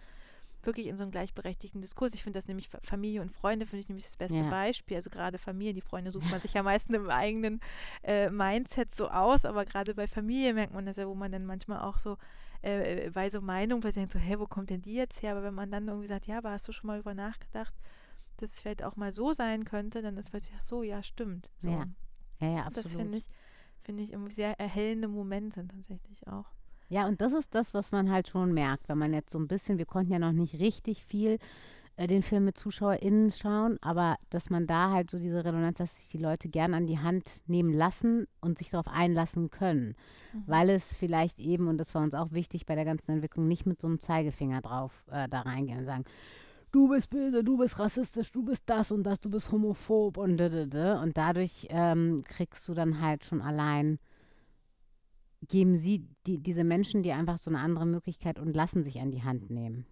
[0.67, 2.15] wirklich in so einen gleichberechtigten Diskurs.
[2.15, 4.51] Ich finde das nämlich Fa- Familie und Freunde, finde ich nämlich das beste Ja.
[4.51, 4.97] Beispiel.
[4.97, 7.61] Also gerade Familie, die Freunde sucht man sich ja meistens im eigenen
[8.03, 11.47] äh, Mindset so aus, aber gerade bei Familie merkt man das ja, wo man dann
[11.47, 12.17] manchmal auch so
[12.63, 15.33] äh, bei so Meinungen plötzlich denkt so, hä, wo kommt denn die jetzt her?
[15.33, 17.75] Aber wenn man dann irgendwie sagt, ja, aber hast du schon mal über nachgedacht,
[18.39, 21.51] dass es vielleicht auch mal so sein könnte, dann ist plötzlich, ach so, ja, stimmt.
[21.59, 21.71] So.
[21.71, 21.87] Ja,
[22.41, 23.01] Ja, ja, Das absolut.
[23.03, 23.25] finde ich,
[23.83, 26.47] finde ich irgendwie sehr erhellende Momente tatsächlich auch.
[26.89, 29.49] Ja, und das ist das, was man halt schon merkt, wenn man jetzt so ein
[29.49, 31.39] bisschen, wir konnten ja noch nicht richtig viel
[31.97, 35.97] äh, den Film mit ZuschauerInnen schauen, aber dass man da halt so diese Redundanz, dass
[35.97, 39.97] sich die Leute gern an die Hand nehmen lassen und sich darauf einlassen können.
[40.33, 40.45] Mhm.
[40.47, 43.67] Weil es vielleicht eben, und das war uns auch wichtig bei der ganzen Entwicklung, nicht
[43.67, 46.05] mit so einem Zeigefinger drauf äh, da reingehen und sagen,
[46.71, 50.37] du bist böse, du bist rassistisch, du bist das und das, du bist homophob und
[50.37, 51.03] da, da, da.
[51.03, 53.99] Und dadurch ähm, kriegst du dann halt schon allein,
[55.43, 59.11] geben sie die, diese Menschen dir einfach so eine andere Möglichkeit und lassen sich an
[59.11, 59.87] die Hand nehmen.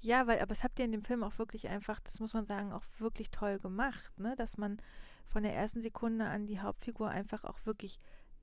[0.00, 2.44] Ja, weil, aber es habt ihr in dem Film auch wirklich einfach, das muss man
[2.44, 4.34] sagen, auch wirklich toll gemacht, ne?
[4.36, 4.78] Dass man
[5.28, 8.00] von der ersten Sekunde an die Hauptfigur einfach auch wirklich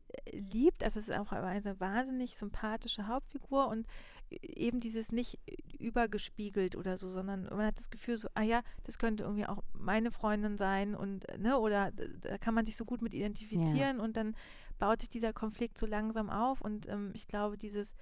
[0.07, 0.83] äh, liebt.
[0.83, 3.87] Also es ist auch eine wahnsinnig sympathische Hauptfigur und
[4.29, 5.37] äh, eben dieses nicht
[5.77, 9.63] übergespiegelt oder so, sondern man hat das Gefühl so, ah ja, das könnte irgendwie auch
[9.73, 13.99] meine Freundin sein und äh, ne, oder da kann man sich so gut mit identifizieren
[13.99, 14.35] und dann
[14.79, 17.93] baut sich dieser Konflikt so langsam auf und ähm, ich glaube, dieses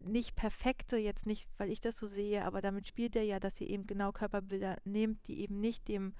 [0.00, 3.60] nicht perfekte, jetzt nicht, weil ich das so sehe, aber damit spielt er ja, dass
[3.60, 6.14] ihr eben genau Körperbilder nehmt, die eben nicht dem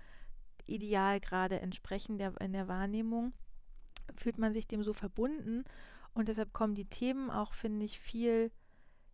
[0.67, 3.33] Ideal gerade entsprechen der, in der Wahrnehmung,
[4.17, 5.65] fühlt man sich dem so verbunden
[6.13, 8.51] und deshalb kommen die Themen auch, finde ich, viel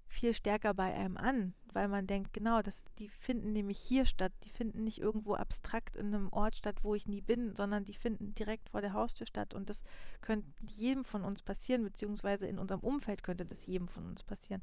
[0.08, 4.32] viel stärker bei einem an, weil man denkt, genau, das, die finden nämlich hier statt,
[4.44, 7.94] die finden nicht irgendwo abstrakt in einem Ort statt, wo ich nie bin, sondern die
[7.94, 9.84] finden direkt vor der Haustür statt und das
[10.20, 14.62] könnte jedem von uns passieren, beziehungsweise in unserem Umfeld könnte das jedem von uns passieren.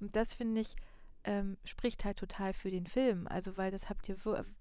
[0.00, 0.76] Und das finde ich,
[1.24, 3.26] ähm, spricht halt total für den Film.
[3.26, 4.16] Also weil das habt ihr,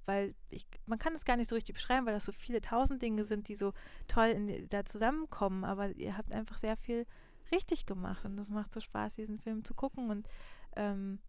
[0.06, 3.02] weil ich, man kann es gar nicht so richtig beschreiben, weil das so viele tausend
[3.02, 3.74] Dinge sind, die so
[4.08, 7.06] toll in, da zusammenkommen, aber ihr habt einfach sehr viel
[7.52, 10.28] richtig gemacht und das macht so Spaß, diesen Film zu gucken und
[10.76, 11.20] ähm,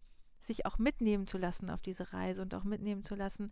[0.47, 3.51] sich auch mitnehmen zu lassen auf diese Reise und auch mitnehmen zu lassen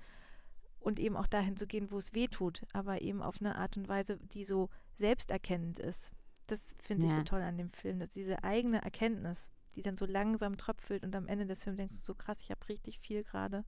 [0.79, 3.77] und eben auch dahin zu gehen, wo es weh tut, aber eben auf eine Art
[3.77, 6.11] und Weise, die so selbsterkennend ist.
[6.47, 10.05] Das finde ich so toll an dem Film, dass diese eigene Erkenntnis, die dann so
[10.05, 13.23] langsam tröpfelt und am Ende des Films denkst du so krass, ich habe richtig viel
[13.23, 13.63] gerade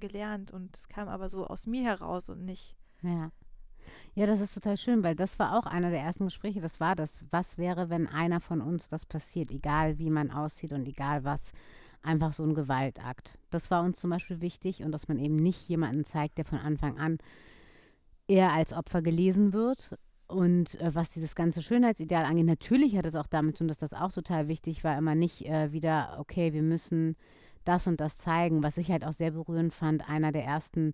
[0.00, 3.30] gelernt und es kam aber so aus mir heraus und nicht ja.
[4.14, 6.60] Ja, das ist total schön, weil das war auch einer der ersten Gespräche.
[6.60, 10.72] Das war das, was wäre, wenn einer von uns das passiert, egal wie man aussieht
[10.72, 11.52] und egal was,
[12.02, 13.38] einfach so ein Gewaltakt.
[13.50, 16.58] Das war uns zum Beispiel wichtig und dass man eben nicht jemanden zeigt, der von
[16.58, 17.18] Anfang an
[18.26, 19.98] eher als Opfer gelesen wird.
[20.26, 23.78] Und äh, was dieses ganze Schönheitsideal angeht, natürlich hat es auch damit zu tun, dass
[23.78, 27.16] das auch total wichtig war, immer nicht äh, wieder, okay, wir müssen
[27.64, 28.62] das und das zeigen.
[28.62, 30.92] Was ich halt auch sehr berührend fand, einer der ersten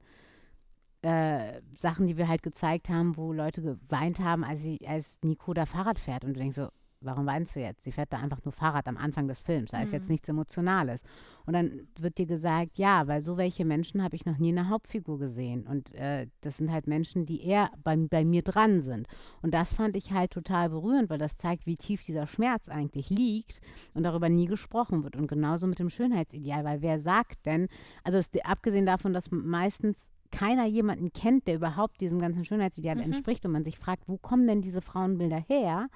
[1.02, 5.52] äh, Sachen, die wir halt gezeigt haben, wo Leute geweint haben, als, sie, als Nico
[5.52, 6.24] da Fahrrad fährt.
[6.24, 6.68] Und du denkst so,
[7.04, 7.82] warum weinst du jetzt?
[7.82, 9.70] Sie fährt da einfach nur Fahrrad am Anfang des Films.
[9.70, 9.84] Da mhm.
[9.84, 10.12] ist jetzt mhm.
[10.12, 11.02] nichts Emotionales.
[11.46, 14.56] Und dann wird dir gesagt, ja, weil so welche Menschen habe ich noch nie in
[14.56, 15.66] der Hauptfigur gesehen.
[15.66, 19.06] Und äh, das sind halt Menschen, die eher bei, bei mir dran sind.
[19.42, 23.10] Und das fand ich halt total berührend, weil das zeigt, wie tief dieser Schmerz eigentlich
[23.10, 23.60] liegt
[23.92, 25.16] und darüber nie gesprochen wird.
[25.16, 27.68] Und genauso mit dem Schönheitsideal, weil wer sagt denn,
[28.02, 33.02] also ist, abgesehen davon, dass meistens keiner jemanden kennt, der überhaupt diesem ganzen Schönheitsideal mhm.
[33.02, 35.88] entspricht und man sich fragt, wo kommen denn diese Frauenbilder her?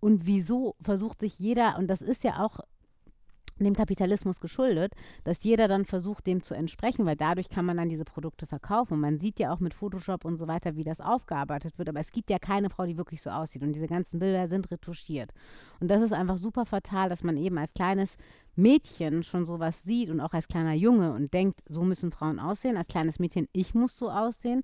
[0.00, 2.60] Und wieso versucht sich jeder, und das ist ja auch
[3.64, 4.94] dem Kapitalismus geschuldet,
[5.24, 8.94] dass jeder dann versucht, dem zu entsprechen, weil dadurch kann man dann diese Produkte verkaufen.
[8.94, 11.88] Und man sieht ja auch mit Photoshop und so weiter, wie das aufgearbeitet wird.
[11.88, 13.62] Aber es gibt ja keine Frau, die wirklich so aussieht.
[13.62, 15.30] Und diese ganzen Bilder sind retuschiert.
[15.80, 18.16] Und das ist einfach super fatal, dass man eben als kleines
[18.56, 22.76] Mädchen schon sowas sieht und auch als kleiner Junge und denkt, so müssen Frauen aussehen.
[22.76, 24.62] Als kleines Mädchen, ich muss so aussehen.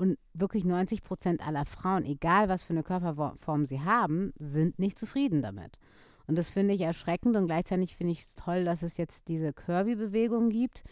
[0.00, 4.98] Und wirklich 90 Prozent aller Frauen, egal was für eine Körperform sie haben, sind nicht
[4.98, 5.78] zufrieden damit.
[6.26, 9.52] Und das finde ich erschreckend und gleichzeitig finde ich es toll, dass es jetzt diese
[9.52, 10.84] Curvy-Bewegung gibt,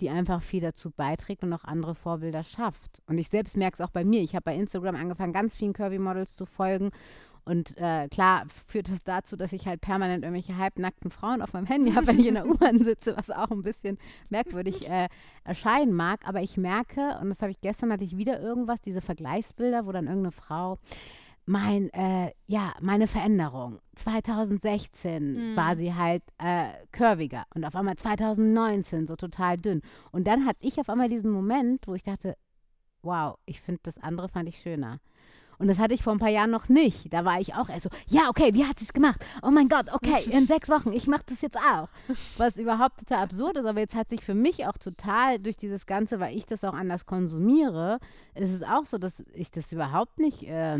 [0.00, 3.00] die einfach viel dazu beiträgt und auch andere Vorbilder schafft.
[3.06, 4.20] Und ich selbst merke es auch bei mir.
[4.20, 6.90] Ich habe bei Instagram angefangen, ganz vielen Curvy-Models zu folgen.
[7.46, 11.66] Und äh, klar führt das dazu, dass ich halt permanent irgendwelche halbnackten Frauen auf meinem
[11.66, 13.98] Handy habe, wenn ich in der U-Bahn sitze, was auch ein bisschen
[14.30, 15.08] merkwürdig äh,
[15.44, 16.20] erscheinen mag.
[16.26, 19.92] Aber ich merke, und das habe ich gestern, hatte ich wieder irgendwas, diese Vergleichsbilder, wo
[19.92, 20.78] dann irgendeine Frau
[21.44, 23.78] mein, äh, ja, meine Veränderung.
[23.94, 25.56] 2016 mhm.
[25.56, 29.82] war sie halt äh, curviger und auf einmal 2019 so total dünn.
[30.10, 32.36] Und dann hatte ich auf einmal diesen Moment, wo ich dachte,
[33.02, 34.98] wow, ich finde das andere fand ich schöner.
[35.58, 37.12] Und das hatte ich vor ein paar Jahren noch nicht.
[37.12, 39.24] Da war ich auch eher so, ja, okay, wie hat sie es gemacht?
[39.42, 41.88] Oh mein Gott, okay, in sechs Wochen, ich mache das jetzt auch.
[42.36, 45.86] Was überhaupt total absurd ist, aber jetzt hat sich für mich auch total durch dieses
[45.86, 47.98] Ganze, weil ich das auch anders konsumiere,
[48.34, 50.78] ist es auch so, dass ich das überhaupt nicht äh,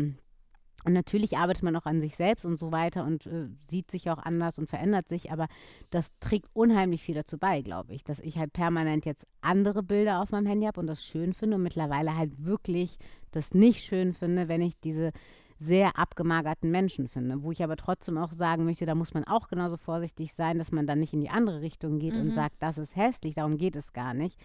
[0.83, 4.09] und natürlich arbeitet man auch an sich selbst und so weiter und äh, sieht sich
[4.09, 5.47] auch anders und verändert sich, aber
[5.89, 10.21] das trägt unheimlich viel dazu bei, glaube ich, dass ich halt permanent jetzt andere Bilder
[10.21, 12.97] auf meinem Handy habe und das schön finde und mittlerweile halt wirklich
[13.31, 15.11] das nicht schön finde, wenn ich diese
[15.59, 19.47] sehr abgemagerten Menschen finde, wo ich aber trotzdem auch sagen möchte, da muss man auch
[19.47, 22.21] genauso vorsichtig sein, dass man dann nicht in die andere Richtung geht mhm.
[22.21, 24.39] und sagt, das ist hässlich, darum geht es gar nicht.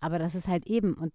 [0.00, 1.12] Aber das ist halt eben, und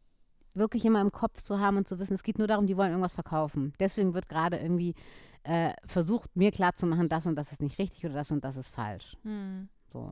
[0.58, 2.89] wirklich immer im Kopf zu haben und zu wissen, es geht nur darum, die wollen
[2.89, 3.74] irgendwas verkaufen.
[3.80, 4.95] Deswegen wird gerade irgendwie
[5.43, 8.70] äh, versucht, mir klarzumachen, das und das ist nicht richtig oder das und das ist
[8.70, 9.16] falsch.
[9.24, 9.70] Hm.
[9.88, 10.12] So.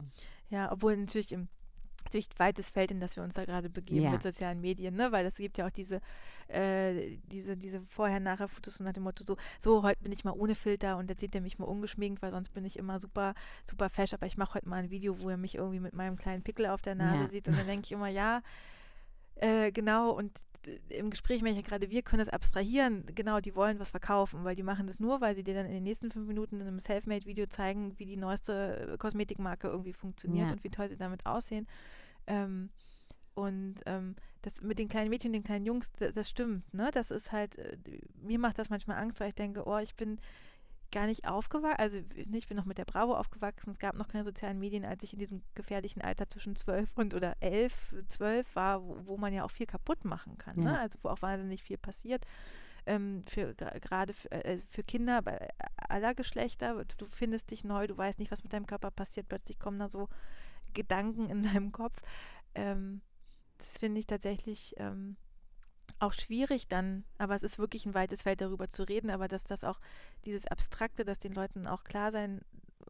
[0.49, 1.47] Ja, obwohl natürlich im
[2.11, 4.11] durch weites Feld, in das wir uns da gerade begeben ja.
[4.11, 5.11] mit sozialen Medien, ne?
[5.11, 6.01] Weil es gibt ja auch diese,
[6.47, 10.97] äh, diese, diese Vorher-Nachher-Fotos nach dem Motto so, so, heute bin ich mal ohne Filter
[10.97, 13.33] und jetzt sieht er mich mal ungeschminkt, weil sonst bin ich immer super,
[13.69, 16.15] super fesch, aber ich mache heute mal ein Video, wo er mich irgendwie mit meinem
[16.15, 17.29] kleinen Pickel auf der Nase ja.
[17.29, 18.41] sieht und dann denke ich immer, ja,
[19.35, 20.31] äh, genau, und
[20.89, 23.05] im Gespräch merke ich ja gerade, wir können das abstrahieren.
[23.13, 25.73] Genau, die wollen was verkaufen, weil die machen das nur, weil sie dir dann in
[25.73, 30.47] den nächsten fünf Minuten in einem Selfmade-Video zeigen, wie die neueste äh, Kosmetikmarke irgendwie funktioniert
[30.47, 30.53] ja.
[30.53, 31.67] und wie toll sie damit aussehen.
[32.27, 32.69] Ähm,
[33.35, 36.89] und ähm, das mit den kleinen Mädchen, den kleinen Jungs, das, das stimmt, ne?
[36.93, 37.77] Das ist halt, äh,
[38.21, 40.19] mir macht das manchmal Angst, weil ich denke, oh, ich bin
[40.95, 44.23] gar nicht aufgewachsen, also ich bin noch mit der Bravo aufgewachsen, es gab noch keine
[44.23, 48.81] sozialen Medien, als ich in diesem gefährlichen Alter zwischen zwölf und oder elf, zwölf war,
[48.81, 50.63] wo, wo, man ja auch viel kaputt machen kann, ne?
[50.63, 50.71] ja.
[50.71, 50.79] ne?
[50.79, 52.25] also wo auch wahnsinnig viel passiert.
[52.85, 55.21] Ähm, für gerade für, äh, für, Kinder
[55.75, 59.59] aller Geschlechter, du findest dich neu, du weißt nicht, was mit deinem Körper passiert, plötzlich
[59.59, 60.07] kommen da so
[60.73, 61.99] Gedanken in deinem Kopf.
[62.53, 63.01] Ähm,
[63.57, 65.17] das finde ich tatsächlich ähm,
[66.05, 69.43] auch schwierig dann, aber es ist wirklich ein weites Feld darüber zu reden, aber dass
[69.43, 69.79] das auch
[70.25, 72.41] dieses Abstrakte, dass den Leuten auch klar sein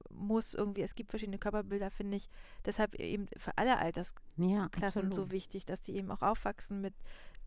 [0.09, 2.30] muss, irgendwie, es gibt verschiedene Körperbilder, finde ich
[2.66, 6.93] deshalb eben für alle Altersklassen ja, so wichtig, dass die eben auch aufwachsen mit,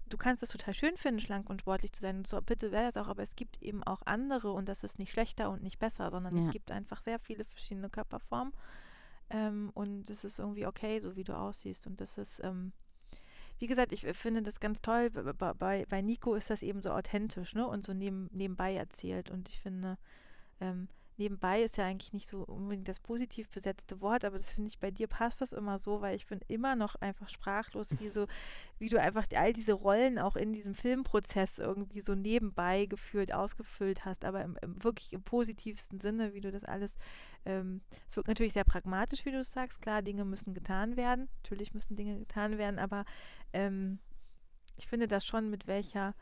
[0.08, 2.90] du kannst es total schön finden, schlank und sportlich zu sein und so, bitte wäre
[2.90, 5.78] das auch, aber es gibt eben auch andere und das ist nicht schlechter und nicht
[5.78, 6.42] besser, sondern ja.
[6.42, 8.52] es gibt einfach sehr viele verschiedene Körperformen
[9.30, 12.72] ähm, und es ist irgendwie okay, so wie du aussiehst und das ist, ähm,
[13.58, 15.10] wie gesagt, ich finde das ganz toll.
[15.10, 17.66] Bei, bei Nico ist das eben so authentisch, ne?
[17.66, 19.30] Und so neben, nebenbei erzählt.
[19.30, 19.98] Und ich finde,
[20.60, 20.88] ähm,
[21.18, 24.78] nebenbei ist ja eigentlich nicht so unbedingt das positiv besetzte Wort, aber das finde ich,
[24.78, 28.26] bei dir passt das immer so, weil ich bin immer noch einfach sprachlos, wie so,
[28.78, 34.04] wie du einfach all diese Rollen auch in diesem Filmprozess irgendwie so nebenbei gefühlt ausgefüllt
[34.04, 36.94] hast, aber im, im wirklich im positivsten Sinne, wie du das alles,
[37.44, 41.28] ähm, es wirkt natürlich sehr pragmatisch, wie du es sagst, klar, Dinge müssen getan werden,
[41.42, 43.04] natürlich müssen Dinge getan werden, aber
[43.52, 43.98] ähm,
[44.76, 46.14] ich finde das schon, mit welcher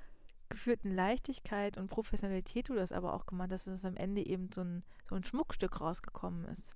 [0.49, 4.51] geführten Leichtigkeit und Professionalität du das aber auch gemacht hast, dass es am Ende eben
[4.53, 6.75] so ein, so ein Schmuckstück rausgekommen ist.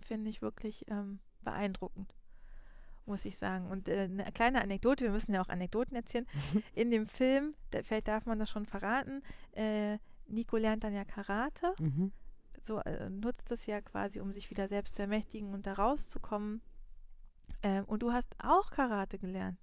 [0.00, 2.14] Finde ich wirklich ähm, beeindruckend,
[3.04, 3.68] muss ich sagen.
[3.68, 6.26] Und äh, eine kleine Anekdote, wir müssen ja auch Anekdoten erzählen.
[6.74, 11.04] In dem Film, da, vielleicht darf man das schon verraten, äh, Nico lernt dann ja
[11.04, 11.74] Karate.
[11.80, 12.12] Mhm.
[12.62, 16.60] So äh, nutzt das ja quasi, um sich wieder selbst zu ermächtigen und da rauszukommen.
[17.62, 19.58] Ähm, und du hast auch Karate gelernt.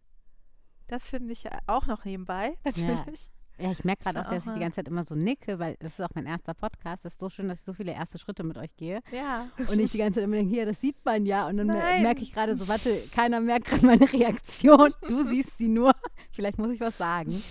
[0.88, 3.30] Das finde ich auch noch nebenbei, natürlich.
[3.58, 3.66] Ja.
[3.66, 5.93] ja ich merke gerade auch, dass ich die ganze Zeit immer so nicke, weil das
[5.93, 7.06] ist auch mein erster Podcast.
[7.06, 9.02] Das ist so schön, dass ich so viele erste Schritte mit euch gehe.
[9.12, 9.50] Ja.
[9.68, 11.48] Und ich die ganze Zeit immer denke, hier, das sieht man ja.
[11.48, 14.93] Und dann merke ich gerade so, warte, keiner merkt gerade meine Reaktion.
[15.08, 15.93] Du siehst sie nur.
[16.32, 17.41] Vielleicht muss ich was sagen.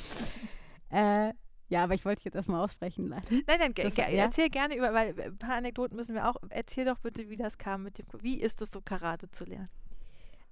[0.90, 1.32] Äh,
[1.68, 3.42] ja, aber ich wollte dich jetzt erstmal aussprechen lassen.
[3.46, 4.04] Nein, nein, das, ja?
[4.04, 6.36] erzähl gerne über, weil ein paar Anekdoten müssen wir auch.
[6.50, 9.70] Erzähl doch bitte, wie das kam mit dem, wie ist es so, Karate zu lernen?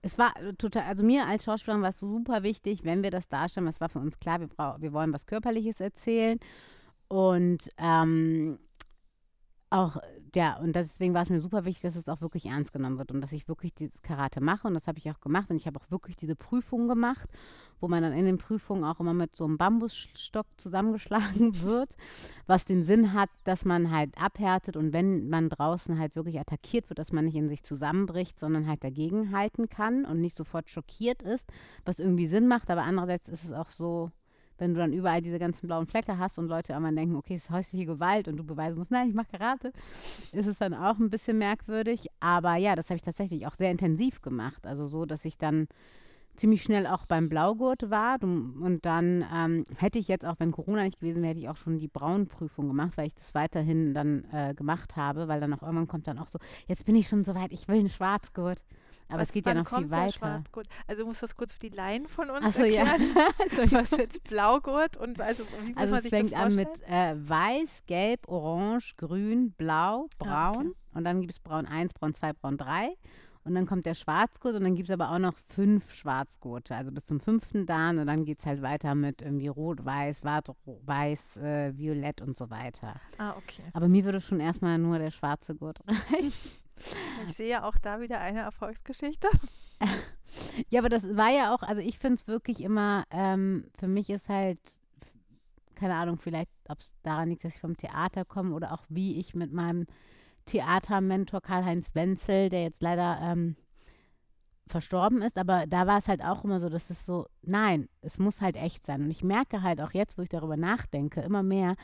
[0.03, 3.69] Es war total, also mir als Schauspielerin war es super wichtig, wenn wir das darstellen,
[3.69, 4.49] es war für uns klar, wir,
[4.79, 6.39] wir wollen was Körperliches erzählen.
[7.07, 8.59] Und ähm,
[9.73, 9.97] auch,
[10.35, 13.11] ja, und deswegen war es mir super wichtig, dass es auch wirklich ernst genommen wird
[13.11, 14.69] und dass ich wirklich dieses Karate mache.
[14.69, 15.51] Und das habe ich auch gemacht.
[15.51, 17.29] Und ich habe auch wirklich diese Prüfung gemacht,
[17.81, 21.97] wo man dann in den Prüfungen auch immer mit so einem Bambusstock zusammengeschlagen wird,
[22.47, 26.89] was den Sinn hat, dass man halt abhärtet und wenn man draußen halt wirklich attackiert
[26.89, 30.71] wird, dass man nicht in sich zusammenbricht, sondern halt dagegen halten kann und nicht sofort
[30.71, 31.49] schockiert ist,
[31.85, 32.71] was irgendwie Sinn macht.
[32.71, 34.11] Aber andererseits ist es auch so,
[34.59, 37.45] wenn du dann überall diese ganzen blauen Flecke hast und Leute einmal denken, okay, es
[37.45, 39.73] ist häusliche Gewalt und du beweisen musst, nein, ich mache Karate,
[40.33, 42.09] ist es dann auch ein bisschen merkwürdig.
[42.21, 44.67] Aber ja, das habe ich tatsächlich auch sehr intensiv gemacht.
[44.67, 45.69] Also so, dass ich dann
[46.37, 48.23] ziemlich schnell auch beim Blaugurt war.
[48.23, 51.57] Und dann ähm, hätte ich jetzt, auch wenn Corona nicht gewesen wäre, hätte ich auch
[51.57, 55.63] schon die Braunprüfung gemacht, weil ich das weiterhin dann äh, gemacht habe, weil dann auch
[55.63, 58.65] irgendwann kommt dann auch so, jetzt bin ich schon so weit, ich will einen Schwarzgurt.
[59.13, 60.43] Aber Was, es geht ja noch viel weiter.
[60.87, 63.03] Also du musst das kurz für die Laien von uns Ach so, erklären.
[63.13, 63.73] Ja.
[63.73, 67.83] Was jetzt Blaugurt und also wie muss also man es fängt an mit äh, Weiß,
[67.87, 70.73] Gelb, Orange, Grün, Blau, Braun ah, okay.
[70.95, 72.95] und dann gibt es Braun 1, Braun 2, Braun 3
[73.45, 76.93] und dann kommt der Schwarzgurt und dann gibt es aber auch noch fünf Schwarzgurte, also
[76.93, 81.37] bis zum fünften Dan und dann geht es halt weiter mit irgendwie Rot, Weiß, Weiß,
[81.37, 83.01] äh, Violett und so weiter.
[83.19, 83.65] Ah, okay.
[83.73, 86.33] Aber mir würde schon erstmal nur der schwarze Gurt reichen.
[87.29, 89.29] Ich sehe ja auch da wieder eine Erfolgsgeschichte.
[90.71, 94.11] ja, aber das war ja auch, also ich finde es wirklich immer, ähm, für mich
[94.11, 94.59] ist halt,
[95.75, 99.19] keine Ahnung, vielleicht, ob es daran liegt, dass ich vom Theater komme oder auch wie
[99.19, 99.87] ich mit meinem
[100.47, 103.57] Theatermentor Karl-Heinz Wenzel, der jetzt leider ähm,
[104.67, 108.19] verstorben ist, aber da war es halt auch immer so, dass es so, nein, es
[108.19, 109.03] muss halt echt sein.
[109.03, 111.77] Und ich merke halt auch jetzt, wo ich darüber nachdenke, immer mehr,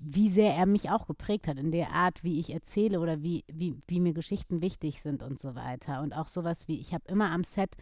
[0.00, 3.44] wie sehr er mich auch geprägt hat in der Art, wie ich erzähle oder wie,
[3.52, 6.00] wie, wie mir Geschichten wichtig sind und so weiter.
[6.00, 7.76] Und auch sowas wie, ich habe immer am Set,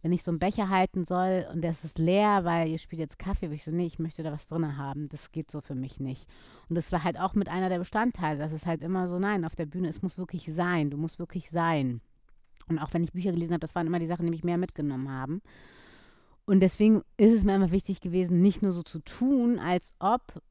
[0.00, 3.18] wenn ich so einen Becher halten soll und der ist leer, weil ihr spielt jetzt
[3.18, 5.08] Kaffee, ich so, nee, ich möchte da was drin haben.
[5.08, 6.28] Das geht so für mich nicht.
[6.68, 8.38] Und das war halt auch mit einer der Bestandteile.
[8.38, 10.90] Das ist halt immer so, nein, auf der Bühne, es muss wirklich sein.
[10.90, 12.00] Du musst wirklich sein.
[12.68, 14.58] Und auch wenn ich Bücher gelesen habe, das waren immer die Sachen, die mich mehr
[14.58, 15.42] mitgenommen haben.
[16.46, 20.42] Und deswegen ist es mir immer wichtig gewesen, nicht nur so zu tun, als ob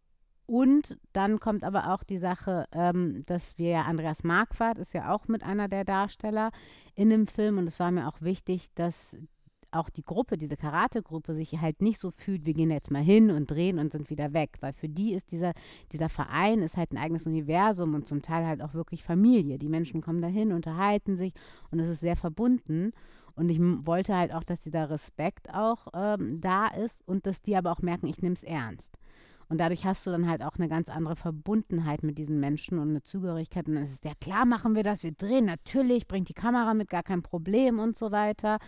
[0.53, 5.11] und dann kommt aber auch die Sache, ähm, dass wir ja Andreas Marquardt ist ja
[5.11, 6.51] auch mit einer der Darsteller
[6.93, 9.17] in dem Film und es war mir auch wichtig, dass
[9.71, 13.31] auch die Gruppe, diese Karate-Gruppe sich halt nicht so fühlt, wir gehen jetzt mal hin
[13.31, 14.57] und drehen und sind wieder weg.
[14.59, 15.53] Weil für die ist dieser,
[15.91, 19.57] dieser Verein ist halt ein eigenes Universum und zum Teil halt auch wirklich Familie.
[19.57, 21.33] Die Menschen kommen dahin, unterhalten sich
[21.71, 22.91] und es ist sehr verbunden.
[23.33, 27.55] Und ich wollte halt auch, dass dieser Respekt auch ähm, da ist und dass die
[27.55, 28.99] aber auch merken, ich nehme es ernst.
[29.49, 32.89] Und dadurch hast du dann halt auch eine ganz andere Verbundenheit mit diesen Menschen und
[32.89, 33.67] eine Zugehörigkeit.
[33.67, 36.73] Und dann ist es, ja klar machen wir das, wir drehen natürlich, bringt die Kamera
[36.73, 38.59] mit, gar kein Problem und so weiter.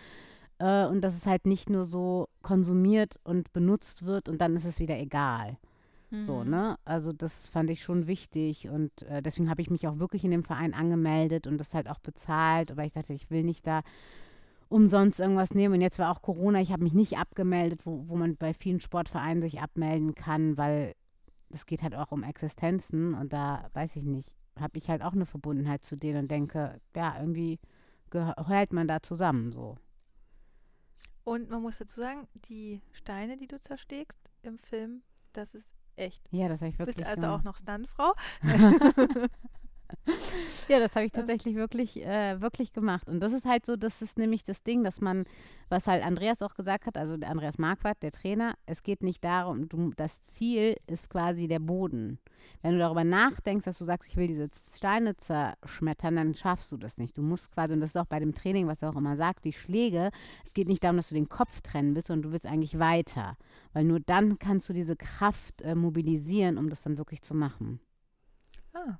[0.60, 4.66] Äh, und dass es halt nicht nur so konsumiert und benutzt wird und dann ist
[4.66, 5.58] es wieder egal.
[6.12, 6.24] Mhm.
[6.24, 6.78] So, ne?
[6.86, 10.32] Also das fand ich schon wichtig und äh, deswegen habe ich mich auch wirklich in
[10.32, 13.82] dem Verein angemeldet und das halt auch bezahlt, weil ich dachte, ich will nicht da
[14.76, 15.76] umsonst irgendwas nehmen.
[15.76, 18.82] Und jetzt war auch Corona, ich habe mich nicht abgemeldet, wo, wo man bei vielen
[18.82, 20.96] Sportvereinen sich abmelden kann, weil
[21.50, 25.14] es geht halt auch um Existenzen und da weiß ich nicht, habe ich halt auch
[25.14, 27.58] eine Verbundenheit zu denen und denke, ja, irgendwie
[28.10, 29.78] gehört man da zusammen so.
[31.24, 36.28] Und man muss dazu sagen, die Steine, die du zerschlägst im Film, das ist echt.
[36.32, 36.98] Ja, das habe ich wirklich.
[36.98, 38.14] Du bist also auch noch Stuntfrau.
[40.68, 43.08] ja, das habe ich tatsächlich wirklich, äh, wirklich gemacht.
[43.08, 45.26] Und das ist halt so, das ist nämlich das Ding, dass man,
[45.70, 49.24] was halt Andreas auch gesagt hat, also der Andreas Marquardt, der Trainer, es geht nicht
[49.24, 52.20] darum, du, das Ziel ist quasi der Boden.
[52.62, 56.78] Wenn du darüber nachdenkst, dass du sagst, ich will diese Steine zerschmettern, dann schaffst du
[56.78, 57.18] das nicht.
[57.18, 59.46] Du musst quasi, und das ist auch bei dem Training, was er auch immer sagt,
[59.46, 60.12] die Schläge,
[60.44, 63.38] es geht nicht darum, dass du den Kopf trennen willst, sondern du willst eigentlich weiter.
[63.74, 67.80] Weil nur dann kannst du diese Kraft äh, mobilisieren, um das dann wirklich zu machen.
[68.74, 68.98] Ah.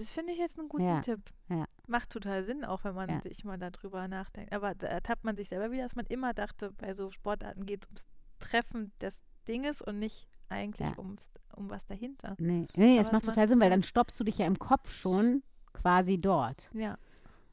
[0.00, 1.02] Das finde ich jetzt einen guten ja.
[1.02, 1.20] Tipp.
[1.50, 1.66] Ja.
[1.86, 3.20] Macht total Sinn, auch wenn man ja.
[3.20, 4.50] sich mal darüber nachdenkt.
[4.54, 7.82] Aber da ertappt man sich selber wieder, dass man immer dachte, bei so Sportarten geht
[7.82, 8.06] es ums
[8.38, 11.16] Treffen des Dinges und nicht eigentlich um,
[11.54, 12.34] um was dahinter.
[12.38, 15.42] Nee, nee es macht total Sinn, weil dann stoppst du dich ja im Kopf schon
[15.74, 16.70] quasi dort.
[16.72, 16.96] Ja.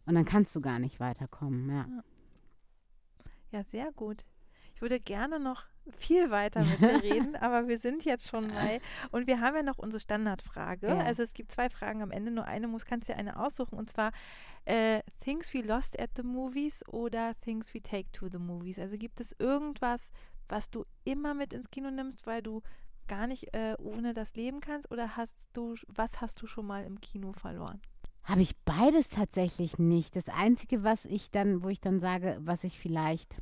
[0.05, 1.85] Und dann kannst du gar nicht weiterkommen, ja.
[3.51, 4.23] Ja, sehr gut.
[4.73, 5.65] Ich würde gerne noch
[5.97, 8.81] viel weiter mit dir reden, aber wir sind jetzt schon bei
[9.11, 10.87] und wir haben ja noch unsere Standardfrage.
[10.87, 10.99] Ja.
[10.99, 13.89] Also es gibt zwei Fragen am Ende, nur eine muss, kannst dir eine aussuchen und
[13.89, 14.11] zwar
[14.65, 18.79] äh, Things we lost at the movies oder Things we take to the movies.
[18.79, 20.11] Also gibt es irgendwas,
[20.49, 22.61] was du immer mit ins Kino nimmst, weil du
[23.07, 26.83] gar nicht äh, ohne das leben kannst oder hast du, was hast du schon mal
[26.83, 27.81] im Kino verloren?
[28.23, 30.17] Habe ich beides tatsächlich nicht.
[30.17, 33.35] Das Einzige, was ich dann, wo ich dann sage, was ich vielleicht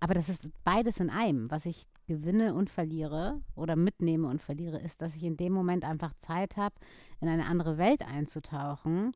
[0.00, 1.50] aber das ist beides in einem.
[1.50, 5.84] Was ich gewinne und verliere oder mitnehme und verliere, ist, dass ich in dem Moment
[5.84, 6.74] einfach Zeit habe,
[7.20, 9.12] in eine andere Welt einzutauchen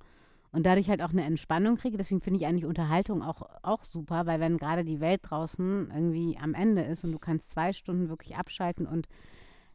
[0.51, 1.99] und dadurch halt auch eine Entspannung kriege.
[1.99, 6.39] Deswegen finde ich eigentlich Unterhaltung auch, auch super, weil wenn gerade die Welt draußen irgendwie
[6.39, 9.09] am Ende ist und du kannst zwei Stunden wirklich abschalten und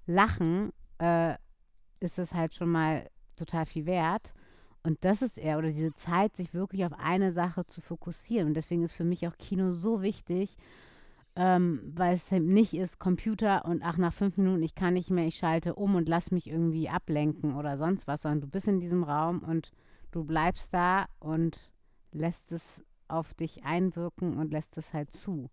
[0.05, 1.35] lachen, äh,
[1.99, 4.33] ist das halt schon mal total viel wert.
[4.83, 8.47] Und das ist eher, oder diese Zeit, sich wirklich auf eine Sache zu fokussieren.
[8.47, 10.57] Und deswegen ist für mich auch Kino so wichtig,
[11.35, 15.09] ähm, weil es halt nicht ist Computer und ach, nach fünf Minuten, ich kann nicht
[15.09, 18.67] mehr, ich schalte um und lass mich irgendwie ablenken oder sonst was, sondern du bist
[18.67, 19.71] in diesem Raum und
[20.11, 21.71] du bleibst da und
[22.11, 25.49] lässt es auf dich einwirken und lässt es halt zu.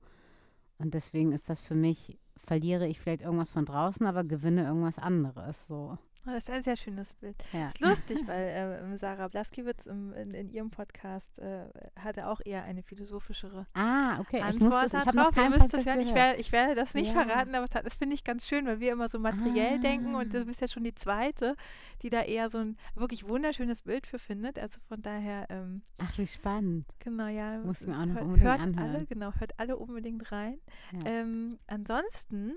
[0.78, 4.98] Und deswegen ist das für mich, verliere ich vielleicht irgendwas von draußen, aber gewinne irgendwas
[4.98, 5.66] anderes.
[5.66, 5.98] So.
[6.26, 7.36] Oh, das ist ein sehr schönes Bild.
[7.52, 7.70] Ja.
[7.80, 11.66] Das ist lustig, weil äh, Sarah Blaskiewicz im, in, in, ihrem Podcast äh,
[11.98, 14.42] hatte auch eher eine philosophischere ah, okay.
[14.42, 16.00] Antwort ich muss das, ich keinen das hören.
[16.00, 17.24] Ich, werde, ich werde das nicht ja.
[17.24, 19.82] verraten, aber das finde ich ganz schön, weil wir immer so materiell ah.
[19.82, 21.56] denken und du bist ja schon die zweite,
[22.02, 24.58] die da eher so ein wirklich wunderschönes Bild für findet.
[24.58, 25.46] Also von daher.
[25.48, 26.86] Ähm, Ach, wie spannend.
[26.98, 27.58] Genau, ja.
[27.58, 28.94] Muss mir auch noch unbedingt hört anhören.
[28.94, 30.58] alle, genau, hört alle unbedingt rein.
[30.92, 31.10] Ja.
[31.10, 32.52] Ähm, ansonsten,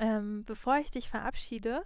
[0.00, 1.84] ähm, bevor ich dich verabschiede,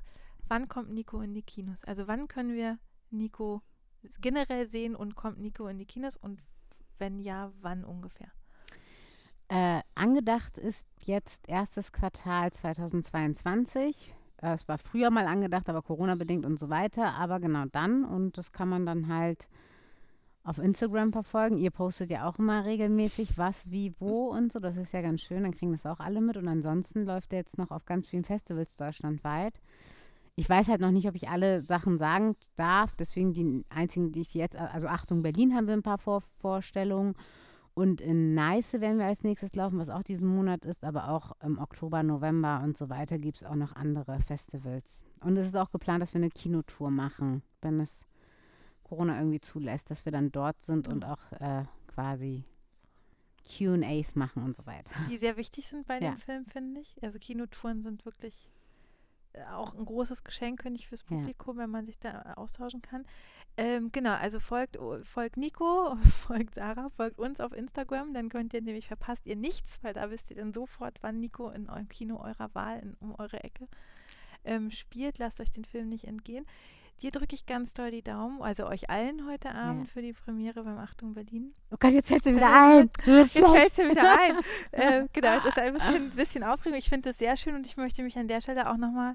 [0.48, 1.84] wann kommt Nico in die Kinos?
[1.84, 2.78] Also wann können wir
[3.10, 3.62] Nico
[4.20, 6.42] generell sehen und kommt Nico in die Kinos und
[6.98, 8.28] wenn ja, wann ungefähr?
[9.48, 14.14] Äh, angedacht ist jetzt erstes Quartal 2022.
[14.42, 17.14] Äh, es war früher mal angedacht, aber Corona-bedingt und so weiter.
[17.14, 19.48] Aber genau dann und das kann man dann halt
[20.44, 21.58] auf Instagram verfolgen.
[21.58, 24.60] Ihr postet ja auch immer regelmäßig, was, wie, wo und so.
[24.60, 25.42] Das ist ja ganz schön.
[25.42, 26.36] Dann kriegen das auch alle mit.
[26.36, 29.60] Und ansonsten läuft er jetzt noch auf ganz vielen Festivals deutschlandweit.
[30.38, 32.94] Ich weiß halt noch nicht, ob ich alle Sachen sagen darf.
[32.94, 37.16] Deswegen die einzigen, die ich jetzt, also Achtung, Berlin haben wir ein paar Vor Vorstellungen.
[37.74, 40.84] Und in Neiße werden wir als nächstes laufen, was auch diesen Monat ist.
[40.84, 45.02] Aber auch im Oktober, November und so weiter gibt es auch noch andere Festivals.
[45.24, 48.06] Und es ist auch geplant, dass wir eine Kinotour machen, wenn es
[48.84, 52.44] Corona irgendwie zulässt, dass wir dann dort sind und auch äh, quasi
[53.44, 54.90] QAs machen und so weiter.
[55.10, 56.12] Die sehr wichtig sind bei ja.
[56.12, 56.96] dem Film, finde ich.
[57.02, 58.48] Also Kinotouren sind wirklich
[59.52, 61.62] auch ein großes Geschenk, finde ich, fürs Publikum, ja.
[61.62, 63.04] wenn man sich da austauschen kann.
[63.56, 68.62] Ähm, genau, also folgt, folgt Nico, folgt Sarah, folgt uns auf Instagram, dann könnt ihr
[68.62, 72.20] nämlich verpasst ihr nichts, weil da wisst ihr dann sofort, wann Nico in eurem Kino
[72.20, 73.66] eurer Wahl in, um eure Ecke
[74.44, 75.18] ähm, spielt.
[75.18, 76.46] Lasst euch den Film nicht entgehen.
[77.02, 79.92] Dir drücke ich ganz doll die Daumen, also euch allen heute Abend ja.
[79.92, 81.54] für die Premiere beim Achtung Berlin.
[81.70, 82.90] Oh Gott, jetzt fällt sie wieder ein.
[83.06, 84.36] Jetzt fällt sie wieder ein.
[84.72, 86.78] äh, genau, es ist ein bisschen, bisschen aufregend.
[86.78, 89.14] Ich finde es sehr schön und ich möchte mich an der Stelle auch nochmal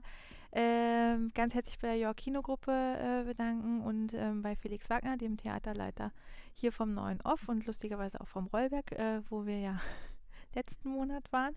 [0.53, 5.36] ähm, ganz herzlich bei der York Kinogruppe äh, bedanken und ähm, bei Felix Wagner, dem
[5.36, 6.11] Theaterleiter
[6.53, 9.79] hier vom Neuen Off und lustigerweise auch vom Rollberg, äh, wo wir ja
[10.55, 11.55] letzten Monat waren.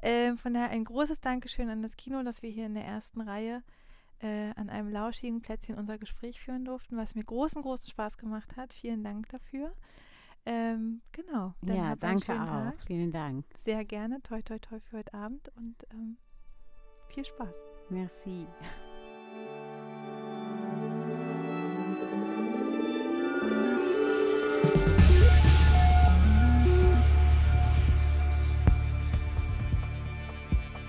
[0.00, 3.20] Ähm, von daher ein großes Dankeschön an das Kino, dass wir hier in der ersten
[3.20, 3.62] Reihe
[4.20, 8.56] äh, an einem lauschigen Plätzchen unser Gespräch führen durften, was mir großen, großen Spaß gemacht
[8.56, 8.72] hat.
[8.72, 9.72] Vielen Dank dafür.
[10.46, 11.54] Ähm, genau.
[11.62, 12.46] ja, danke auch.
[12.46, 12.74] Tag.
[12.86, 13.44] Vielen Dank.
[13.64, 14.22] Sehr gerne.
[14.22, 16.16] Toi, toi, toi für heute Abend und ähm,
[17.08, 17.54] viel Spaß.
[17.90, 18.46] Merci.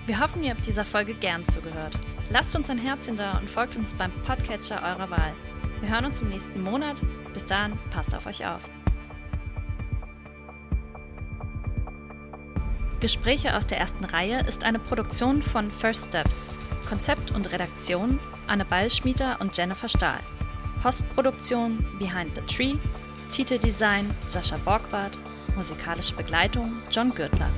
[0.06, 1.94] Wir hoffen, ihr habt dieser Folge gern zugehört.
[2.30, 5.32] Lasst uns ein Herzchen da und folgt uns beim Podcatcher eurer Wahl.
[5.80, 7.02] Wir hören uns im nächsten Monat.
[7.32, 8.68] Bis dann, passt auf euch auf.
[13.00, 16.50] Gespräche aus der ersten Reihe ist eine Produktion von First Steps.
[16.86, 20.20] Konzept und Redaktion Anne Ballschmieder und Jennifer Stahl.
[20.82, 22.74] Postproduktion Behind the Tree.
[23.32, 25.16] Titeldesign Sascha Borgward.
[25.56, 27.50] Musikalische Begleitung John Gürtler.